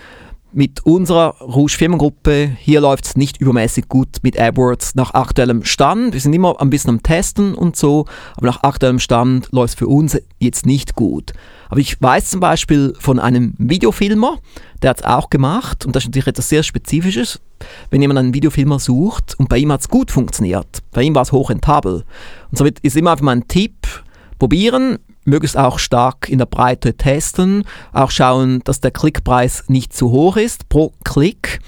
[0.55, 6.13] mit unserer Rouge Firmengruppe, hier läuft es nicht übermäßig gut mit AdWords nach aktuellem Stand.
[6.13, 8.05] Wir sind immer ein bisschen am Testen und so,
[8.37, 11.33] aber nach aktuellem Stand läuft es für uns jetzt nicht gut.
[11.67, 14.39] Aber ich weiß zum Beispiel von einem Videofilmer,
[14.81, 17.41] der hat es auch gemacht und das ist natürlich etwas sehr Spezifisches.
[17.89, 21.23] Wenn jemand einen Videofilmer sucht und bei ihm hat es gut funktioniert, bei ihm war
[21.23, 22.05] es hochrentabel.
[22.49, 23.75] Und somit ist immer einfach mein Tipp,
[24.39, 30.11] probieren, möglichst auch stark in der Breite testen, auch schauen, dass der Klickpreis nicht zu
[30.11, 31.59] hoch ist pro Klick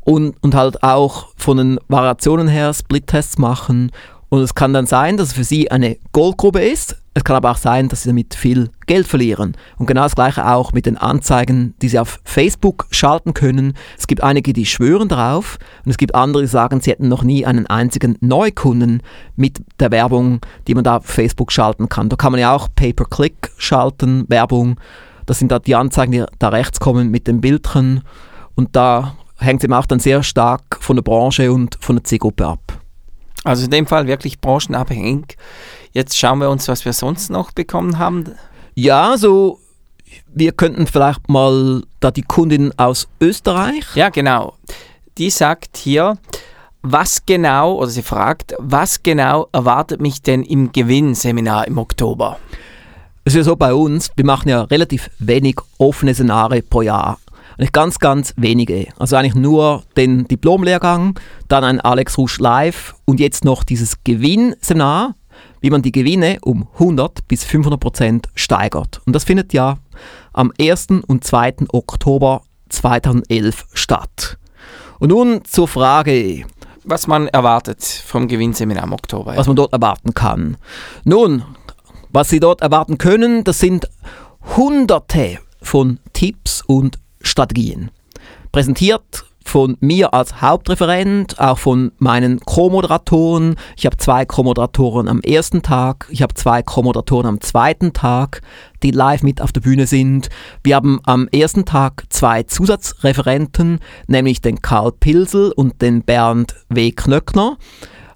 [0.00, 3.90] und, und halt auch von den Variationen her Split-Tests machen.
[4.30, 7.50] Und es kann dann sein, dass es für Sie eine Goldgrube ist, es kann aber
[7.50, 9.56] auch sein, dass sie damit viel Geld verlieren.
[9.78, 13.74] Und genau das gleiche auch mit den Anzeigen, die sie auf Facebook schalten können.
[13.98, 17.24] Es gibt einige, die schwören darauf und es gibt andere, die sagen, sie hätten noch
[17.24, 19.02] nie einen einzigen Neukunden
[19.34, 22.08] mit der Werbung, die man da auf Facebook schalten kann.
[22.08, 24.78] Da kann man ja auch Pay-per-Click schalten, Werbung.
[25.26, 28.02] Das sind da die Anzeigen, die da rechts kommen mit den Bildchen.
[28.54, 32.04] Und da hängt es eben auch dann sehr stark von der Branche und von der
[32.04, 32.69] Zielgruppe ab.
[33.44, 35.36] Also in dem Fall wirklich branchenabhängig.
[35.92, 38.34] Jetzt schauen wir uns, was wir sonst noch bekommen haben.
[38.74, 39.58] Ja, so
[40.32, 43.84] wir könnten vielleicht mal da die Kundin aus Österreich.
[43.94, 44.54] Ja, genau.
[45.18, 46.18] Die sagt hier,
[46.82, 52.38] was genau, oder sie fragt, was genau erwartet mich denn im Gewinnseminar im Oktober?
[53.24, 57.18] Es ist ja so bei uns, wir machen ja relativ wenig offene Seminare pro Jahr.
[57.60, 58.86] Eigentlich ganz, ganz wenige.
[58.98, 65.14] Also eigentlich nur den Diplomlehrgang, dann ein Alex Rusch Live und jetzt noch dieses Gewinnseminar
[65.60, 69.02] wie man die Gewinne um 100 bis 500 Prozent steigert.
[69.04, 69.76] Und das findet ja
[70.32, 70.88] am 1.
[71.06, 71.66] und 2.
[71.72, 74.38] Oktober 2011 statt.
[74.98, 76.46] Und nun zur Frage,
[76.84, 79.32] was man erwartet vom Gewinnseminar im Oktober.
[79.32, 79.38] Ja.
[79.38, 80.56] Was man dort erwarten kann.
[81.04, 81.44] Nun,
[82.10, 83.88] was Sie dort erwarten können, das sind
[84.56, 86.98] hunderte von Tipps und
[87.30, 87.90] Strategien.
[88.52, 93.56] Präsentiert von mir als Hauptreferent, auch von meinen Co-Moderatoren.
[93.76, 98.42] Ich habe zwei Co-Moderatoren am ersten Tag, ich habe zwei Co-Moderatoren am zweiten Tag,
[98.82, 100.28] die live mit auf der Bühne sind.
[100.62, 106.92] Wir haben am ersten Tag zwei Zusatzreferenten, nämlich den Karl Pilsel und den Bernd W.
[106.92, 107.56] Knöckner.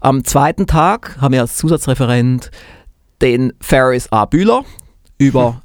[0.01, 2.51] Am zweiten Tag haben wir als Zusatzreferent
[3.23, 4.27] den Ferris A.
[4.27, 4.65] Bühler
[5.19, 5.63] über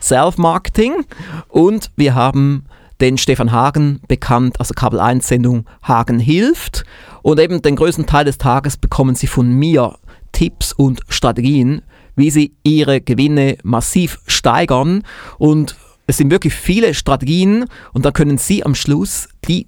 [0.00, 1.04] Self-Marketing
[1.48, 2.64] und wir haben
[3.00, 6.84] den Stefan Hagen bekannt, also Kabel 1 Sendung Hagen hilft.
[7.22, 9.98] Und eben den größten Teil des Tages bekommen Sie von mir
[10.32, 11.82] Tipps und Strategien,
[12.14, 15.02] wie Sie Ihre Gewinne massiv steigern.
[15.38, 19.66] Und es sind wirklich viele Strategien und da können Sie am Schluss die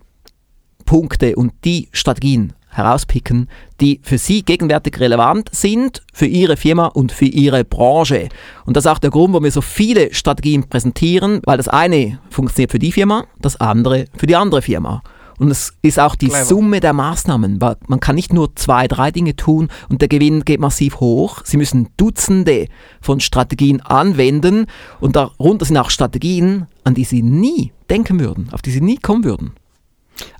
[0.85, 3.49] Punkte und die Strategien herauspicken,
[3.81, 8.29] die für Sie gegenwärtig relevant sind, für Ihre Firma und für Ihre Branche.
[8.65, 12.21] Und das ist auch der Grund, warum wir so viele Strategien präsentieren, weil das eine
[12.31, 15.03] funktioniert für die Firma, das andere für die andere Firma.
[15.39, 16.45] Und es ist auch die Clever.
[16.45, 17.61] Summe der Maßnahmen.
[17.61, 21.43] Weil man kann nicht nur zwei, drei Dinge tun und der Gewinn geht massiv hoch.
[21.45, 22.67] Sie müssen Dutzende
[23.01, 24.67] von Strategien anwenden
[25.01, 28.97] und darunter sind auch Strategien, an die Sie nie denken würden, auf die Sie nie
[28.97, 29.53] kommen würden.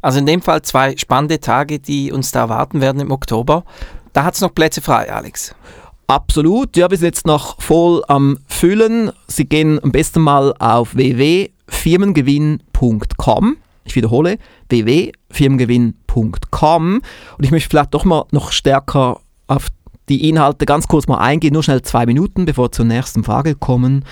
[0.03, 3.65] Also in dem Fall zwei spannende Tage, die uns da erwarten werden im Oktober.
[4.13, 5.55] Da hat es noch Plätze frei, Alex.
[6.07, 9.11] Absolut, ja, wir sind jetzt noch voll am Füllen.
[9.27, 13.57] Sie gehen am besten mal auf www.firmengewinn.com.
[13.85, 14.39] Ich wiederhole,
[14.71, 17.03] www.firmengewinn.com.
[17.37, 19.69] Und ich möchte vielleicht doch mal noch stärker auf
[20.09, 23.55] die Inhalte ganz kurz mal eingehen, nur schnell zwei Minuten, bevor wir zur nächsten Frage
[23.55, 24.05] kommen.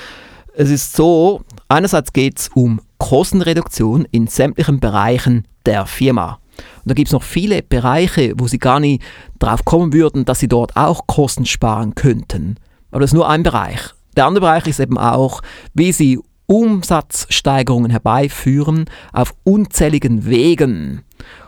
[0.54, 6.38] Es ist so, einerseits geht es um Kostenreduktion in sämtlichen Bereichen der Firma.
[6.56, 9.02] Und da gibt es noch viele Bereiche, wo Sie gar nicht
[9.38, 12.56] drauf kommen würden, dass Sie dort auch Kosten sparen könnten.
[12.90, 13.80] Aber das ist nur ein Bereich.
[14.16, 15.42] Der andere Bereich ist eben auch,
[15.74, 21.02] wie Sie Umsatzsteigerungen herbeiführen auf unzähligen Wegen.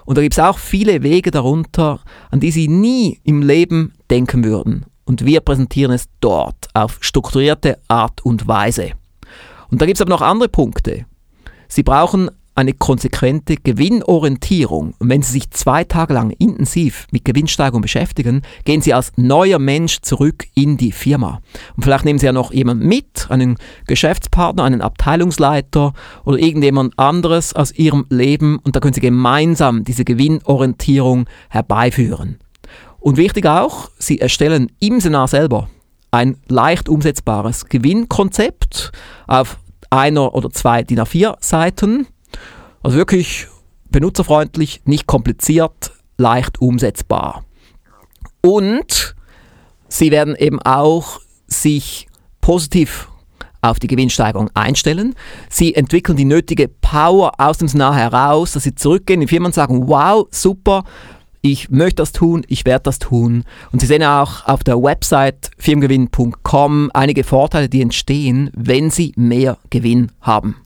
[0.04, 4.44] Und da gibt es auch viele Wege darunter, an die Sie nie im Leben denken
[4.44, 4.86] würden.
[5.04, 8.92] Und wir präsentieren es dort auf strukturierte Art und Weise.
[9.70, 11.06] Und da gibt es aber noch andere Punkte.
[11.68, 14.94] Sie brauchen eine konsequente Gewinnorientierung.
[14.98, 19.60] Und wenn Sie sich zwei Tage lang intensiv mit Gewinnsteigerung beschäftigen, gehen Sie als neuer
[19.60, 21.40] Mensch zurück in die Firma.
[21.76, 25.92] Und vielleicht nehmen Sie ja noch jemanden mit, einen Geschäftspartner, einen Abteilungsleiter
[26.24, 32.40] oder irgendjemand anderes aus Ihrem Leben und da können Sie gemeinsam diese Gewinnorientierung herbeiführen.
[32.98, 35.68] Und wichtig auch, Sie erstellen im Seminar selber
[36.10, 38.90] ein leicht umsetzbares Gewinnkonzept
[39.28, 39.58] auf
[39.90, 42.06] einer oder zwei DIN A4 Seiten.
[42.82, 43.48] Also wirklich
[43.90, 47.44] benutzerfreundlich, nicht kompliziert, leicht umsetzbar.
[48.42, 49.16] Und
[49.88, 52.06] sie werden eben auch sich
[52.40, 53.08] positiv
[53.60, 55.14] auf die Gewinnsteigerung einstellen.
[55.48, 59.46] Sie entwickeln die nötige Power aus dem Seminar heraus, dass sie zurückgehen in die Firma
[59.46, 60.84] und sagen, wow, super,
[61.40, 63.44] ich möchte das tun, ich werde das tun.
[63.70, 69.58] Und Sie sehen auch auf der Website firmengewinn.com einige Vorteile, die entstehen, wenn Sie mehr
[69.70, 70.56] Gewinn haben.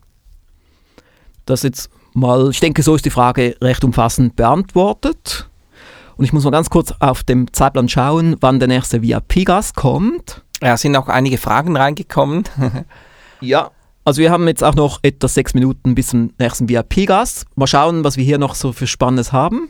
[1.44, 5.48] Das jetzt mal, ich denke, so ist die Frage recht umfassend beantwortet.
[6.16, 10.42] Und ich muss mal ganz kurz auf dem Zeitplan schauen, wann der nächste VIP-Gast kommt.
[10.62, 12.44] Ja, sind auch einige Fragen reingekommen.
[13.40, 13.70] ja,
[14.04, 17.46] also wir haben jetzt auch noch etwa sechs Minuten bis zum nächsten VIP-Gast.
[17.56, 19.68] Mal schauen, was wir hier noch so für Spannendes haben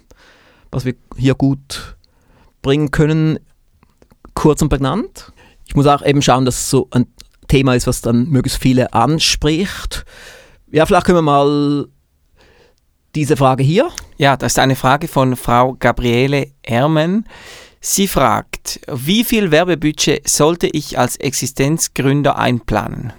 [0.72, 1.96] was wir hier gut
[2.62, 3.38] bringen können,
[4.34, 5.32] kurz und prägnant.
[5.66, 7.06] Ich muss auch eben schauen, dass es so ein
[7.48, 10.04] Thema ist, was dann möglichst viele anspricht.
[10.70, 11.86] Ja, vielleicht können wir mal
[13.14, 13.90] diese Frage hier.
[14.16, 17.28] Ja, das ist eine Frage von Frau Gabriele Ermen.
[17.80, 23.12] Sie fragt, wie viel Werbebudget sollte ich als Existenzgründer einplanen?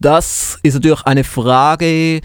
[0.00, 2.20] Das ist natürlich eine Frage,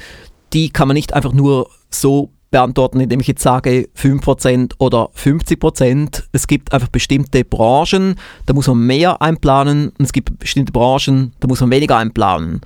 [0.53, 6.23] die kann man nicht einfach nur so beantworten, indem ich jetzt sage 5% oder 50%.
[6.31, 11.33] Es gibt einfach bestimmte Branchen, da muss man mehr einplanen und es gibt bestimmte Branchen,
[11.39, 12.62] da muss man weniger einplanen.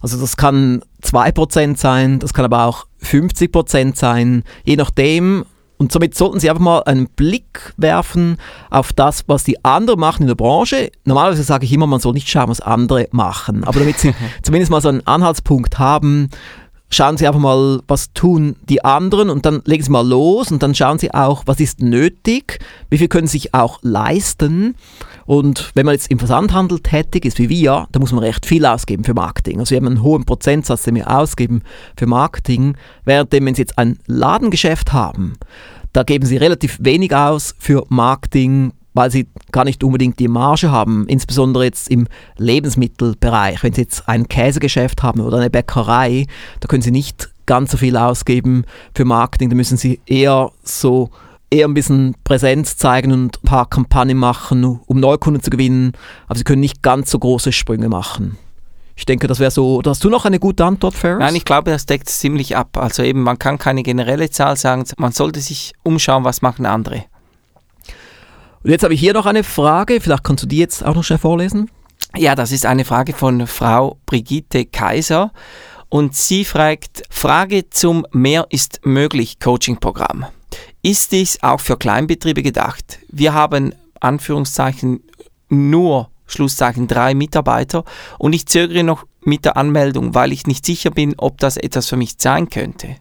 [0.00, 5.44] Also das kann 2% sein, das kann aber auch 50% sein, je nachdem.
[5.78, 8.36] Und somit sollten Sie einfach mal einen Blick werfen
[8.70, 10.92] auf das, was die anderen machen in der Branche.
[11.04, 13.64] Normalerweise sage ich immer, man soll nicht schauen, was andere machen.
[13.64, 16.28] Aber damit Sie zumindest mal so einen Anhaltspunkt haben,
[16.92, 20.62] schauen Sie einfach mal, was tun die anderen und dann legen Sie mal los und
[20.62, 22.58] dann schauen Sie auch, was ist nötig,
[22.90, 24.76] wie viel können Sie sich auch leisten.
[25.24, 28.66] Und wenn man jetzt im Versandhandel tätig ist wie wir, da muss man recht viel
[28.66, 29.58] ausgeben für Marketing.
[29.58, 31.62] Also wir haben einen hohen Prozentsatz, den wir ausgeben
[31.96, 35.34] für Marketing, währenddem, wenn Sie jetzt ein Ladengeschäft haben,
[35.92, 40.70] da geben Sie relativ wenig aus für Marketing, weil sie gar nicht unbedingt die Marge
[40.70, 43.62] haben, insbesondere jetzt im Lebensmittelbereich.
[43.62, 46.26] Wenn sie jetzt ein Käsegeschäft haben oder eine Bäckerei,
[46.60, 51.10] da können sie nicht ganz so viel ausgeben für Marketing, da müssen sie eher so
[51.50, 55.92] eher ein bisschen Präsenz zeigen und ein paar Kampagnen machen, um Neukunden zu gewinnen,
[56.26, 58.38] aber sie können nicht ganz so große Sprünge machen.
[58.96, 59.82] Ich denke, das wäre so.
[59.84, 61.18] Hast du noch eine gute Antwort, Ferris?
[61.18, 62.76] Nein, ich glaube, das deckt ziemlich ab.
[62.76, 67.04] Also eben, man kann keine generelle Zahl sagen, man sollte sich umschauen, was machen andere.
[68.62, 71.02] Und jetzt habe ich hier noch eine Frage, vielleicht kannst du die jetzt auch noch
[71.02, 71.70] schnell vorlesen.
[72.16, 75.32] Ja, das ist eine Frage von Frau Brigitte Kaiser
[75.88, 80.26] und sie fragt, Frage zum Mehr ist möglich Coaching-Programm.
[80.82, 82.98] Ist dies auch für Kleinbetriebe gedacht?
[83.08, 85.02] Wir haben Anführungszeichen
[85.48, 87.84] nur Schlusszeichen drei Mitarbeiter
[88.18, 91.88] und ich zögere noch mit der Anmeldung, weil ich nicht sicher bin, ob das etwas
[91.88, 92.96] für mich sein könnte.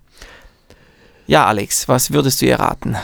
[1.28, 2.96] Ja, Alex, was würdest du ihr raten?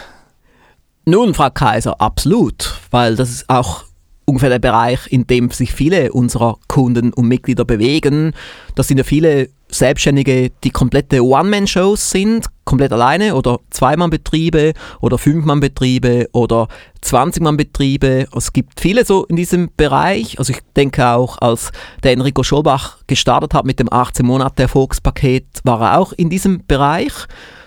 [1.09, 3.85] Nun, Frau Kaiser, absolut, weil das ist auch
[4.25, 8.33] ungefähr der Bereich, in dem sich viele unserer Kunden und Mitglieder bewegen.
[8.75, 16.27] Das sind ja viele Selbstständige, die komplette One-Man-Shows sind, komplett alleine oder Zwei-Mann-Betriebe oder Fünf-Mann-Betriebe
[16.33, 16.67] oder
[17.01, 18.27] 20-Mann-Betriebe.
[18.35, 20.37] Es gibt viele so in diesem Bereich.
[20.39, 21.71] Also ich denke auch, als
[22.03, 26.65] der Enrico Scholbach gestartet hat mit dem 18 Monate Erfolgspaket, war er auch in diesem
[26.67, 27.13] Bereich.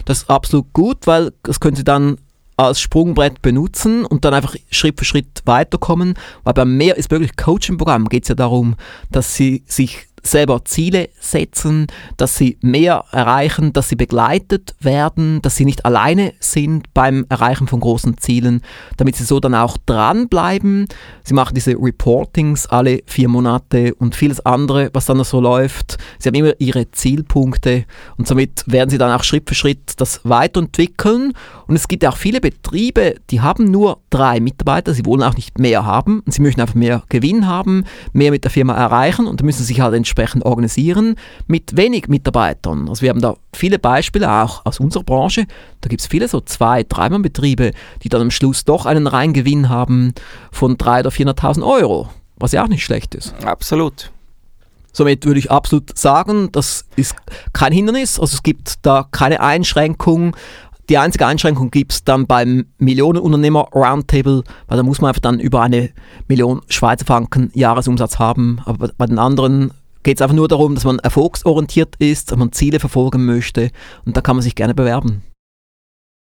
[0.04, 2.18] Das ist absolut gut, weil das können Sie dann
[2.66, 6.14] als Sprungbrett benutzen und dann einfach Schritt für Schritt weiterkommen.
[6.44, 8.76] Weil beim Mehr ist möglich Coaching-Programm geht es ja darum,
[9.10, 15.56] dass Sie sich selber Ziele setzen, dass sie mehr erreichen, dass sie begleitet werden, dass
[15.56, 18.62] sie nicht alleine sind beim Erreichen von großen Zielen,
[18.96, 20.86] damit sie so dann auch dranbleiben.
[21.24, 25.98] Sie machen diese Reportings alle vier Monate und vieles andere, was dann so läuft.
[26.18, 27.84] Sie haben immer ihre Zielpunkte
[28.16, 31.32] und somit werden sie dann auch Schritt für Schritt das weiterentwickeln.
[31.66, 35.58] Und es gibt auch viele Betriebe, die haben nur drei Mitarbeiter, sie wollen auch nicht
[35.58, 39.40] mehr haben und sie möchten einfach mehr Gewinn haben, mehr mit der Firma erreichen und
[39.40, 41.14] da müssen sie sich halt entsprechend organisieren
[41.46, 42.88] mit wenig Mitarbeitern.
[42.88, 45.46] Also wir haben da viele Beispiele auch aus unserer Branche.
[45.80, 47.70] Da gibt es viele so zwei, dreimann Betriebe,
[48.02, 50.12] die dann am Schluss doch einen Reingewinn haben
[50.50, 53.34] von 300.000 oder 400.000 Euro, was ja auch nicht schlecht ist.
[53.44, 54.10] Absolut.
[54.92, 57.14] Somit würde ich absolut sagen, das ist
[57.52, 60.34] kein Hindernis, also es gibt da keine Einschränkung.
[60.88, 65.38] Die einzige Einschränkung gibt es dann beim Millionenunternehmer Roundtable, weil da muss man einfach dann
[65.38, 65.90] über eine
[66.26, 68.60] Million Schweizer Franken Jahresumsatz haben.
[68.64, 69.70] Aber bei den anderen
[70.02, 73.70] geht es einfach nur darum, dass man erfolgsorientiert ist, dass man Ziele verfolgen möchte
[74.04, 75.22] und da kann man sich gerne bewerben.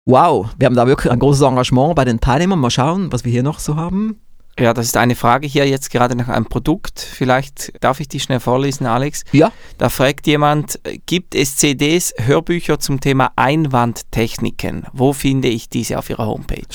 [0.05, 2.59] Wow, wir haben da wirklich ein großes Engagement bei den Teilnehmern.
[2.59, 4.21] Mal schauen, was wir hier noch so haben.
[4.59, 7.01] Ja, das ist eine Frage hier jetzt gerade nach einem Produkt.
[7.01, 9.25] Vielleicht darf ich die schnell vorlesen, Alex.
[9.33, 9.51] Ja.
[9.79, 14.85] Da fragt jemand, gibt es CDs, Hörbücher zum Thema Einwandtechniken?
[14.93, 16.67] Wo finde ich diese auf Ihrer Homepage?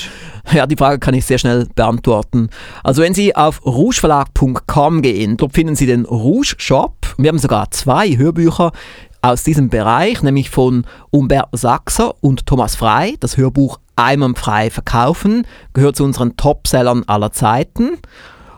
[0.52, 2.50] Ja, die Frage kann ich sehr schnell beantworten.
[2.82, 7.14] Also wenn Sie auf rougeverlag.com gehen, dort finden Sie den Rouge Shop.
[7.16, 8.72] Wir haben sogar zwei Hörbücher
[9.22, 15.96] aus diesem Bereich, nämlich von Umberto Sachser und Thomas Frei, das Hörbuch einwandfrei verkaufen, gehört
[15.96, 17.98] zu unseren Topsellern aller Zeiten.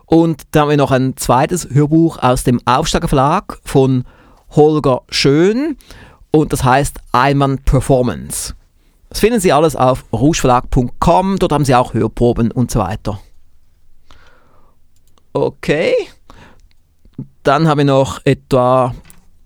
[0.07, 4.05] Und dann haben wir noch ein zweites Hörbuch aus dem Aufsteiger Verlag von
[4.51, 5.77] Holger Schön
[6.33, 8.55] und das heißt Einwand Performance.
[9.09, 13.21] Das finden Sie alles auf rougeverlag.com, dort haben Sie auch Hörproben und so weiter.
[15.33, 15.95] Okay,
[17.43, 18.95] dann haben wir noch etwa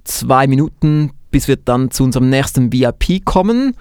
[0.05, 3.75] zwei Minuten, bis wir dann zu unserem nächsten VIP kommen.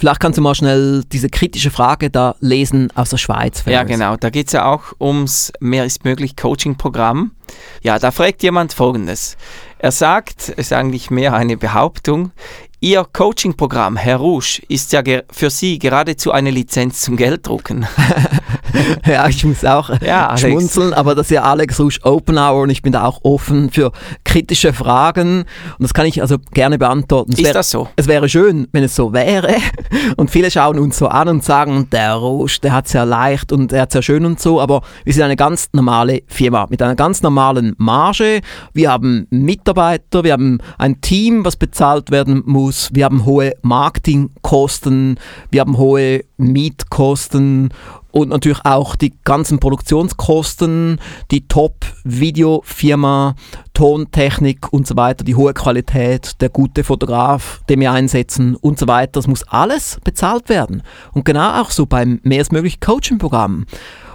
[0.00, 3.64] Vielleicht kannst du mal schnell diese kritische Frage da lesen aus der Schweiz.
[3.66, 4.16] Ja, genau.
[4.16, 7.32] Da geht es ja auch ums Mehr ist möglich Coaching-Programm.
[7.82, 9.36] Ja, da fragt jemand Folgendes.
[9.78, 12.32] Er sagt, es ist eigentlich mehr eine Behauptung,
[12.82, 17.86] Ihr Coaching-Programm, Herr Rouge, ist ja für Sie geradezu eine Lizenz zum Gelddrucken.
[19.06, 22.70] ja, ich muss auch ja, schmunzeln, aber das ist ja Alex Rouge Open Hour und
[22.70, 23.92] ich bin da auch offen für
[24.24, 27.32] kritische Fragen und das kann ich also gerne beantworten.
[27.34, 27.86] Es ist wär, das so?
[27.96, 29.56] Es wäre schön, wenn es so wäre
[30.16, 33.52] und viele schauen uns so an und sagen, der Rouge, der hat es ja leicht
[33.52, 36.66] und er hat es ja schön und so, aber wir sind eine ganz normale Firma
[36.70, 38.40] mit einer ganz normalen Marge.
[38.72, 43.54] Wir haben Mitarbeiter, wir haben ein Team, was bezahlt werden muss aus, wir haben hohe
[43.62, 45.18] Marketingkosten,
[45.50, 47.70] wir haben hohe Mietkosten
[48.12, 51.00] und natürlich auch die ganzen Produktionskosten,
[51.32, 53.34] die Top-Videofirma,
[53.74, 58.86] Tontechnik und so weiter, die hohe Qualität, der gute Fotograf, den wir einsetzen und so
[58.86, 59.12] weiter.
[59.14, 60.82] Das muss alles bezahlt werden.
[61.12, 63.66] Und genau auch so beim mehr als möglich Coaching-Programm.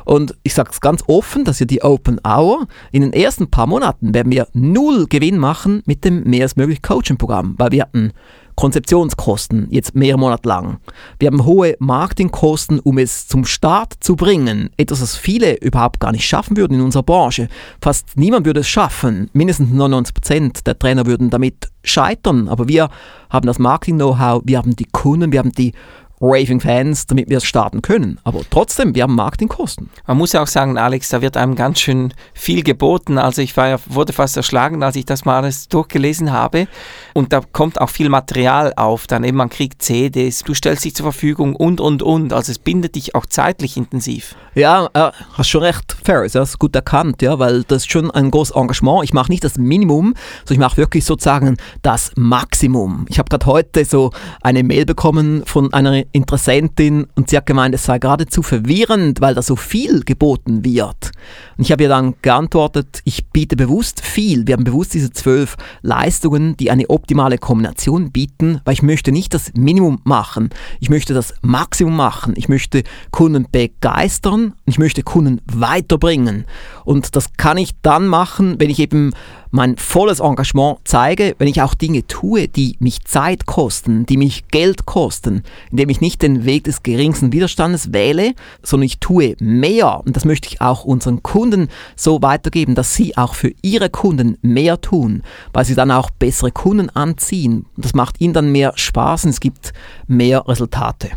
[0.05, 3.65] Und ich sage es ganz offen, dass ja die Open Hour in den ersten paar
[3.65, 8.13] Monaten werden wir null Gewinn machen mit dem mehr als möglich Coaching-Programm, weil wir hatten
[8.55, 10.77] Konzeptionskosten, jetzt mehrere Monate lang.
[11.19, 14.69] Wir haben hohe Marketingkosten, um es zum Start zu bringen.
[14.77, 17.49] Etwas, was viele überhaupt gar nicht schaffen würden in unserer Branche.
[17.81, 19.29] Fast niemand würde es schaffen.
[19.33, 22.47] Mindestens 99 Prozent der Trainer würden damit scheitern.
[22.47, 22.89] Aber wir
[23.29, 25.73] haben das Marketing-Know-how, wir haben die Kunden, wir haben die
[26.21, 28.19] raving Fans, damit wir es starten können.
[28.23, 29.89] Aber trotzdem, wir haben Marketingkosten.
[30.07, 33.17] Man muss ja auch sagen, Alex, da wird einem ganz schön viel geboten.
[33.17, 36.67] Also ich war ja, wurde fast erschlagen, als ich das mal alles durchgelesen habe.
[37.13, 39.07] Und da kommt auch viel Material auf.
[39.07, 42.33] Dann eben, man kriegt CDs, du stellst dich zur Verfügung und, und, und.
[42.33, 44.35] Also es bindet dich auch zeitlich intensiv.
[44.53, 48.09] Ja, äh, hast schon recht, Ferris, das ist gut erkannt, ja, weil das ist schon
[48.11, 49.03] ein großes Engagement.
[49.03, 50.13] Ich mache nicht das Minimum,
[50.45, 53.05] sondern ich mache wirklich sozusagen das Maximum.
[53.09, 54.11] Ich habe gerade heute so
[54.41, 59.35] eine Mail bekommen von einer Interessentin und sie hat gemeint, es sei geradezu verwirrend, weil
[59.35, 61.11] da so viel geboten wird.
[61.57, 64.47] Und ich habe ihr dann geantwortet, ich biete bewusst viel.
[64.47, 69.33] Wir haben bewusst diese zwölf Leistungen, die eine optimale Kombination bieten, weil ich möchte nicht
[69.33, 70.49] das Minimum machen.
[70.79, 72.33] Ich möchte das Maximum machen.
[72.37, 74.53] Ich möchte Kunden begeistern.
[74.67, 76.45] Ich möchte Kunden weiterbringen.
[76.85, 79.13] Und das kann ich dann machen, wenn ich eben
[79.51, 84.47] mein volles Engagement zeige, wenn ich auch Dinge tue, die mich Zeit kosten, die mich
[84.47, 90.01] Geld kosten, indem ich nicht den Weg des geringsten Widerstandes wähle, sondern ich tue mehr.
[90.03, 94.39] Und das möchte ich auch unseren Kunden so weitergeben, dass sie auch für ihre Kunden
[94.41, 95.21] mehr tun,
[95.53, 97.67] weil sie dann auch bessere Kunden anziehen.
[97.75, 99.73] Und das macht ihnen dann mehr Spaß und es gibt
[100.07, 101.11] mehr Resultate.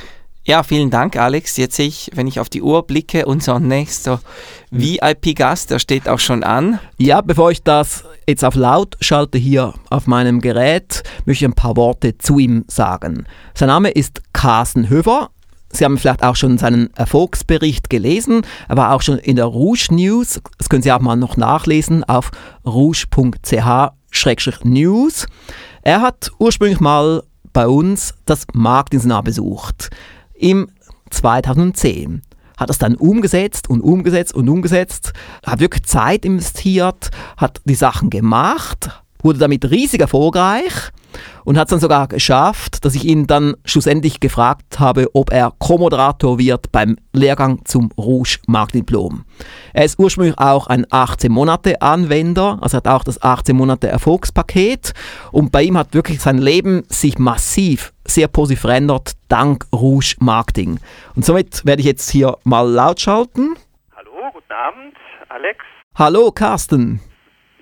[0.44, 1.56] Ja, vielen Dank, Alex.
[1.56, 4.20] Jetzt sehe ich, wenn ich auf die Uhr blicke, unser nächster
[4.72, 6.80] VIP-Gast, der steht auch schon an.
[6.98, 11.54] Ja, bevor ich das jetzt auf laut schalte hier auf meinem Gerät, möchte ich ein
[11.54, 13.26] paar Worte zu ihm sagen.
[13.54, 15.30] Sein Name ist Carsten Höfer.
[15.70, 18.42] Sie haben vielleicht auch schon seinen Erfolgsbericht gelesen.
[18.68, 20.40] Er war auch schon in der Rouge News.
[20.58, 22.32] Das können Sie auch mal noch nachlesen auf
[22.66, 23.16] rouge.ch-news.
[25.82, 27.22] Er hat ursprünglich mal
[27.52, 29.90] bei uns das Marktinseminar besucht
[30.42, 30.68] im
[31.10, 32.22] 2010
[32.56, 35.12] hat es dann umgesetzt und umgesetzt und umgesetzt,
[35.44, 38.90] hat wirklich Zeit investiert, hat die Sachen gemacht,
[39.22, 40.90] wurde damit riesig erfolgreich
[41.44, 45.52] und hat es dann sogar geschafft, dass ich ihn dann schlussendlich gefragt habe, ob er
[45.58, 49.24] Co-Moderator wird beim Lehrgang zum Rouge Marktdiplom.
[49.72, 54.92] Er ist ursprünglich auch ein 18-Monate-Anwender, also hat auch das 18-Monate-Erfolgspaket
[55.30, 60.78] und bei ihm hat wirklich sein Leben sich massiv sehr positiv verändert dank Rouge Marketing.
[61.14, 63.54] Und somit werde ich jetzt hier mal laut schalten.
[63.96, 64.96] Hallo, guten Abend,
[65.28, 65.64] Alex.
[65.94, 67.00] Hallo, Carsten.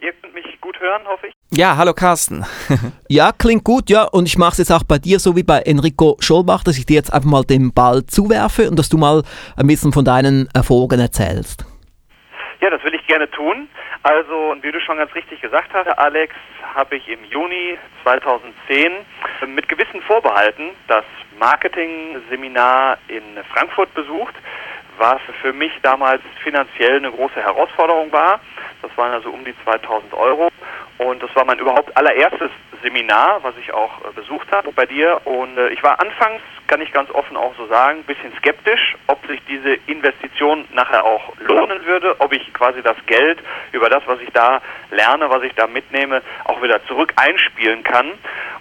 [0.00, 1.34] Ihr könnt mich gut hören, hoffe ich.
[1.52, 2.44] Ja, hallo Carsten.
[3.08, 4.04] ja, klingt gut, ja.
[4.04, 6.86] Und ich mache es jetzt auch bei dir, so wie bei Enrico Scholbach, dass ich
[6.86, 9.22] dir jetzt einfach mal den Ball zuwerfe und dass du mal
[9.56, 11.64] ein bisschen von deinen Erfolgen erzählst.
[12.60, 13.68] Ja, das will ich gerne tun.
[14.02, 16.34] Also, wie du schon ganz richtig gesagt hast, Alex,
[16.74, 18.92] habe ich im Juni 2010
[19.46, 21.04] mit gewissen Vorbehalten das
[21.38, 23.22] Marketing-Seminar in
[23.52, 24.34] Frankfurt besucht,
[24.98, 28.40] was für mich damals finanziell eine große Herausforderung war.
[28.82, 30.48] Das waren also um die 2000 Euro.
[31.00, 32.50] Und das war mein überhaupt allererstes
[32.82, 35.18] Seminar, was ich auch äh, besucht habe bei dir.
[35.24, 38.96] Und äh, ich war anfangs, kann ich ganz offen auch so sagen, ein bisschen skeptisch,
[39.06, 43.38] ob sich diese Investition nachher auch lohnen würde, ob ich quasi das Geld
[43.72, 48.12] über das, was ich da lerne, was ich da mitnehme, auch wieder zurück einspielen kann.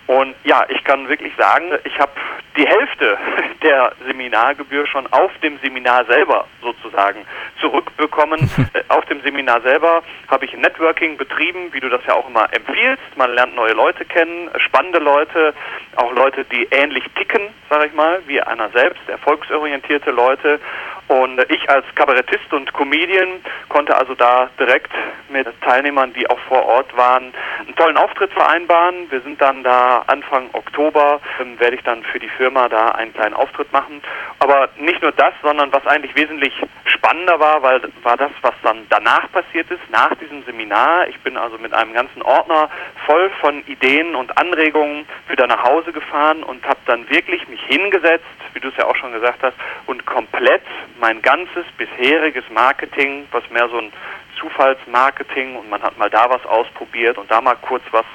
[0.07, 2.13] Und ja, ich kann wirklich sagen, ich habe
[2.57, 3.17] die Hälfte
[3.63, 7.25] der Seminargebühr schon auf dem Seminar selber sozusagen
[7.59, 8.49] zurückbekommen.
[8.73, 12.47] Äh, auf dem Seminar selber habe ich Networking betrieben, wie du das ja auch immer
[12.53, 13.03] empfiehlst.
[13.15, 15.53] Man lernt neue Leute kennen, spannende Leute,
[15.95, 20.59] auch Leute, die ähnlich ticken, sage ich mal, wie einer selbst, erfolgsorientierte Leute.
[21.07, 24.91] Und ich als Kabarettist und Comedian konnte also da direkt
[25.29, 27.33] mit Teilnehmern, die auch vor Ort waren,
[27.65, 29.09] einen tollen Auftritt vereinbaren.
[29.09, 33.11] Wir sind dann da Anfang Oktober, ähm, werde ich dann für die Firma da einen
[33.13, 34.03] kleinen Auftritt machen.
[34.37, 36.53] Aber nicht nur das, sondern was eigentlich wesentlich
[36.99, 41.07] spannender war, weil war das, was dann danach passiert ist, nach diesem Seminar.
[41.07, 42.69] Ich bin also mit einem ganzen Ordner
[43.05, 48.25] voll von Ideen und Anregungen wieder nach Hause gefahren und habe dann wirklich mich hingesetzt,
[48.53, 49.55] wie du es ja auch schon gesagt hast,
[49.87, 50.63] und komplett
[50.99, 53.91] mein ganzes bisheriges Marketing, was mehr so ein
[54.39, 58.05] Zufallsmarketing und man hat mal da was ausprobiert und da mal kurz was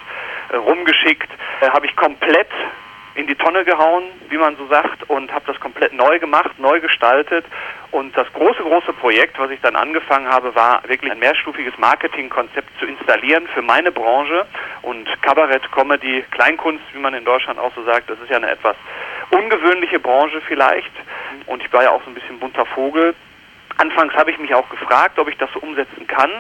[0.51, 1.31] äh, rumgeschickt,
[1.61, 2.49] äh, habe ich komplett
[3.15, 6.81] in die Tonne gehauen, wie man so sagt, und habe das komplett neu gemacht, neu
[6.81, 7.45] gestaltet.
[7.93, 12.69] Und das große, große Projekt, was ich dann angefangen habe, war wirklich ein mehrstufiges Marketingkonzept
[12.81, 14.47] zu installieren für meine Branche.
[14.83, 18.51] Und Kabarett, Comedy, Kleinkunst, wie man in Deutschland auch so sagt, das ist ja eine
[18.51, 18.77] etwas
[19.31, 20.93] ungewöhnliche Branche vielleicht.
[21.47, 23.15] Und ich war ja auch so ein bisschen bunter Vogel.
[23.77, 26.31] Anfangs habe ich mich auch gefragt, ob ich das so umsetzen kann.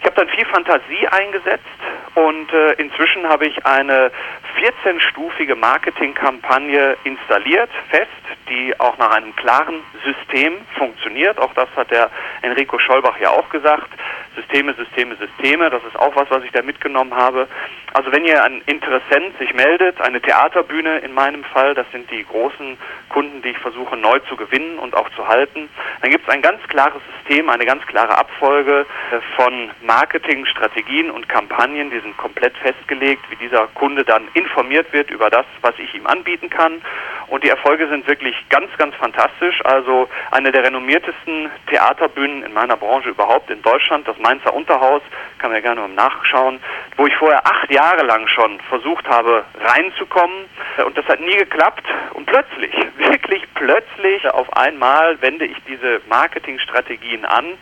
[0.00, 1.64] Ich habe dann viel Fantasie eingesetzt
[2.14, 4.10] und äh, inzwischen habe ich eine
[4.60, 8.10] 14-stufige Marketingkampagne installiert, fest,
[8.48, 11.38] die auch nach einem klaren System funktioniert.
[11.38, 12.10] Auch das hat der
[12.42, 13.88] Enrico Schollbach ja auch gesagt.
[14.36, 15.70] Systeme, Systeme, Systeme.
[15.70, 17.48] Das ist auch was, was ich da mitgenommen habe.
[17.94, 22.24] Also wenn ihr ein Interessent sich meldet, eine Theaterbühne in meinem Fall, das sind die
[22.24, 22.76] großen
[23.08, 25.68] Kunden, die ich versuche neu zu gewinnen und auch zu halten,
[26.02, 31.08] dann gibt es ein ganz klares System, eine ganz klare Abfolge äh, von Marketing, Strategien
[31.08, 35.78] und Kampagnen, die sind komplett festgelegt, wie dieser Kunde dann informiert wird über das, was
[35.78, 36.82] ich ihm anbieten kann.
[37.28, 39.64] Und die Erfolge sind wirklich ganz, ganz fantastisch.
[39.64, 45.02] Also eine der renommiertesten Theaterbühnen in meiner Branche überhaupt in Deutschland, das Mainzer Unterhaus,
[45.38, 46.60] kann man ja gerne mal nachschauen,
[46.96, 50.46] wo ich vorher acht Jahre lang schon versucht habe reinzukommen.
[50.84, 51.84] Und das hat nie geklappt.
[52.14, 57.58] Und plötzlich, wirklich plötzlich auf einmal wende ich diese Marketingstrategien an,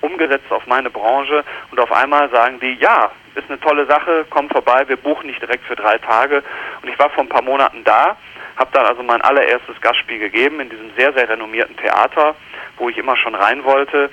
[0.00, 1.44] umgesetzt auf meine Branche.
[1.70, 5.38] Und auf einmal sagen die, ja, ist eine tolle Sache, komm vorbei, wir buchen dich
[5.38, 6.42] direkt für drei Tage.
[6.82, 8.16] Und ich war vor ein paar Monaten da,
[8.56, 12.34] habe dann also mein allererstes Gastspiel gegeben in diesem sehr, sehr renommierten Theater,
[12.76, 14.10] wo ich immer schon rein wollte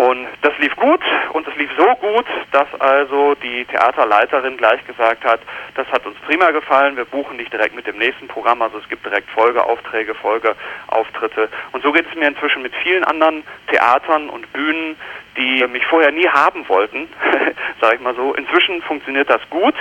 [0.00, 1.00] und das lief gut
[1.34, 5.40] und es lief so gut, dass also die Theaterleiterin gleich gesagt hat,
[5.74, 8.88] das hat uns prima gefallen, wir buchen dich direkt mit dem nächsten Programm, also es
[8.88, 11.50] gibt direkt Folgeaufträge, Folgeauftritte.
[11.72, 14.96] Und so geht es mir inzwischen mit vielen anderen Theatern und Bühnen,
[15.36, 17.06] die mich vorher nie haben wollten,
[17.82, 18.32] sage ich mal so.
[18.32, 19.74] Inzwischen funktioniert das gut.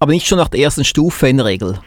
[0.00, 1.78] Aber nicht schon nach der ersten Stufe in Regel.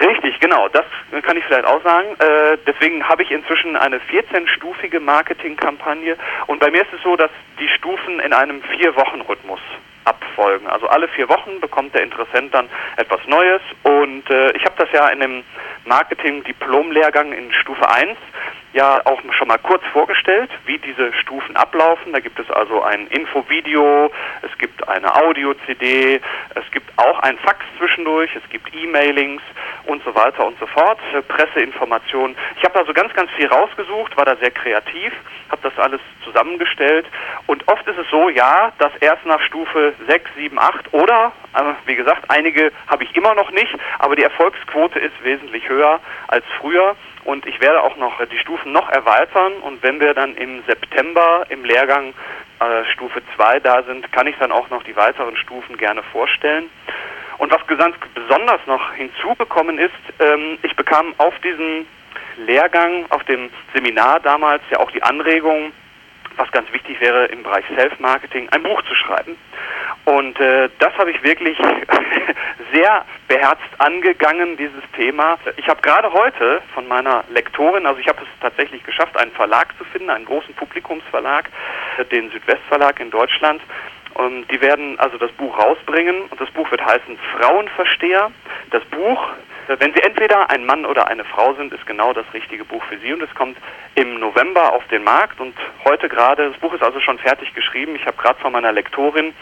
[0.00, 0.68] Richtig, genau.
[0.68, 0.84] Das
[1.22, 2.08] kann ich vielleicht auch sagen.
[2.18, 6.16] Äh, deswegen habe ich inzwischen eine 14-stufige Marketingkampagne.
[6.46, 9.60] Und bei mir ist es so, dass die Stufen in einem Vier-Wochen-Rhythmus
[10.04, 10.66] abfolgen.
[10.66, 13.60] Also alle vier Wochen bekommt der Interessent dann etwas Neues.
[13.82, 15.44] Und äh, ich habe das ja in dem
[15.84, 18.16] Marketing-Diplom-Lehrgang in Stufe 1
[18.72, 22.12] ja auch schon mal kurz vorgestellt, wie diese Stufen ablaufen.
[22.12, 24.10] Da gibt es also ein Infovideo,
[24.42, 26.20] es gibt eine Audio-CD,
[26.54, 29.42] es gibt auch ein Fax zwischendurch, es gibt E-Mailings
[29.86, 30.98] und so weiter und so fort,
[31.28, 32.36] Presseinformationen.
[32.58, 35.12] Ich habe also ganz, ganz viel rausgesucht, war da sehr kreativ,
[35.50, 37.06] habe das alles zusammengestellt
[37.46, 41.62] und oft ist es so, ja, dass erst nach Stufe 6, 7, 8 oder, äh,
[41.86, 46.44] wie gesagt, einige habe ich immer noch nicht, aber die Erfolgsquote ist wesentlich höher als
[46.60, 46.94] früher
[47.24, 51.44] und ich werde auch noch die Stufen noch erweitern und wenn wir dann im September
[51.48, 52.14] im Lehrgang
[52.60, 56.70] äh, Stufe 2 da sind, kann ich dann auch noch die weiteren Stufen gerne vorstellen.
[57.38, 61.86] Und was ganz besonders noch hinzugekommen ist, ähm, ich bekam auf diesem
[62.36, 65.72] Lehrgang, auf dem Seminar damals ja auch die Anregung,
[66.36, 69.36] was ganz wichtig wäre im Bereich Self-Marketing, ein Buch zu schreiben.
[70.04, 71.58] Und äh, das habe ich wirklich
[72.72, 75.38] sehr beherzt angegangen, dieses Thema.
[75.56, 79.76] Ich habe gerade heute von meiner Lektorin, also ich habe es tatsächlich geschafft, einen Verlag
[79.78, 81.50] zu finden, einen großen Publikumsverlag,
[82.10, 83.60] den Südwestverlag in Deutschland.
[84.14, 88.30] Und die werden also das Buch rausbringen und das Buch wird heißen Frauenversteher.
[88.70, 89.28] Das Buch
[89.78, 92.98] wenn Sie entweder ein Mann oder eine Frau sind, ist genau das richtige Buch für
[92.98, 93.56] Sie und es kommt
[93.94, 95.54] im November auf den Markt und
[95.84, 97.94] heute gerade, das Buch ist also schon fertig geschrieben.
[97.94, 99.32] Ich habe gerade von meiner Lektorin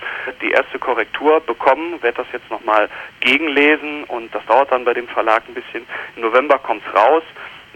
[0.43, 5.09] die erste Korrektur bekommen, werde das jetzt nochmal gegenlesen und das dauert dann bei dem
[5.09, 5.87] Verlag ein bisschen.
[6.17, 7.23] Im November kommt es raus.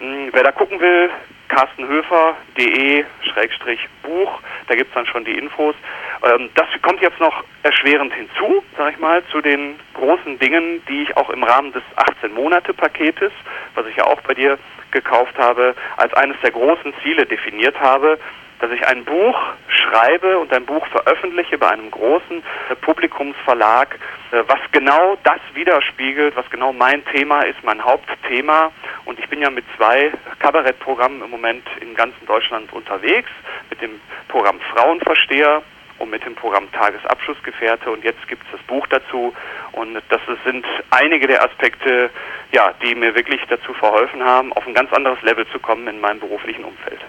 [0.03, 1.11] Hm, wer da gucken will,
[1.47, 5.77] carstenhöfer.de-buch, da gibt es dann schon die Infos.
[6.25, 11.05] Ähm, das kommt jetzt noch erschwerend hinzu, sag ich mal, zu den großen Dingen, die
[11.05, 13.31] ich auch im Rahmen des 18-Monate-Paketes,
[13.77, 14.59] was ich ja auch bei dir
[14.91, 18.19] gekauft habe, als eines der großen Ziele definiert habe,
[18.63, 19.37] dass ich ein Buch
[19.67, 22.45] schreibe und ein Buch veröffentliche bei einem großen
[22.81, 23.99] Publikumsverlag,
[24.31, 28.71] äh, was genau das widerspiegelt, was genau mein Thema ist, mein Hauptthema.
[29.05, 33.31] Und ich bin ja mit zwei Kabarettprogrammen im Moment in ganzen Deutschland unterwegs,
[33.69, 35.63] mit dem Programm Frauenversteher
[35.99, 39.35] und mit dem Programm Tagesabschlussgefährte und jetzt gibt es das Buch dazu
[39.73, 42.11] und das sind einige der Aspekte,
[42.53, 46.01] ja, die mir wirklich dazu verholfen haben, auf ein ganz anderes Level zu kommen in
[46.01, 47.01] meinem beruflichen Umfeld.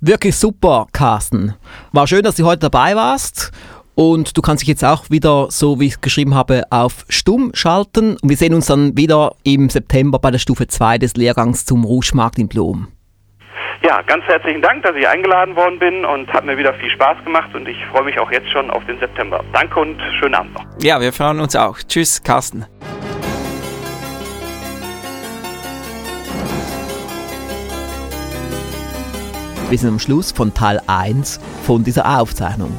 [0.00, 1.54] Wirklich super, Carsten.
[1.92, 3.50] War schön, dass du heute dabei warst.
[3.96, 7.50] Und du kannst dich jetzt auch wieder, so wie ich es geschrieben habe, auf Stumm
[7.52, 8.16] schalten.
[8.22, 11.82] Und wir sehen uns dann wieder im September bei der Stufe 2 des Lehrgangs zum
[11.82, 12.86] Rougemarkt in Blom.
[13.82, 17.24] Ja, ganz herzlichen Dank, dass ich eingeladen worden bin und hat mir wieder viel Spaß
[17.24, 19.42] gemacht und ich freue mich auch jetzt schon auf den September.
[19.52, 20.64] Danke und schönen Abend noch.
[20.80, 21.78] Ja, wir freuen uns auch.
[21.78, 22.66] Tschüss, Carsten.
[29.70, 32.70] Wir sind am Schluss von Teil 1 von dieser Aufzeichnung.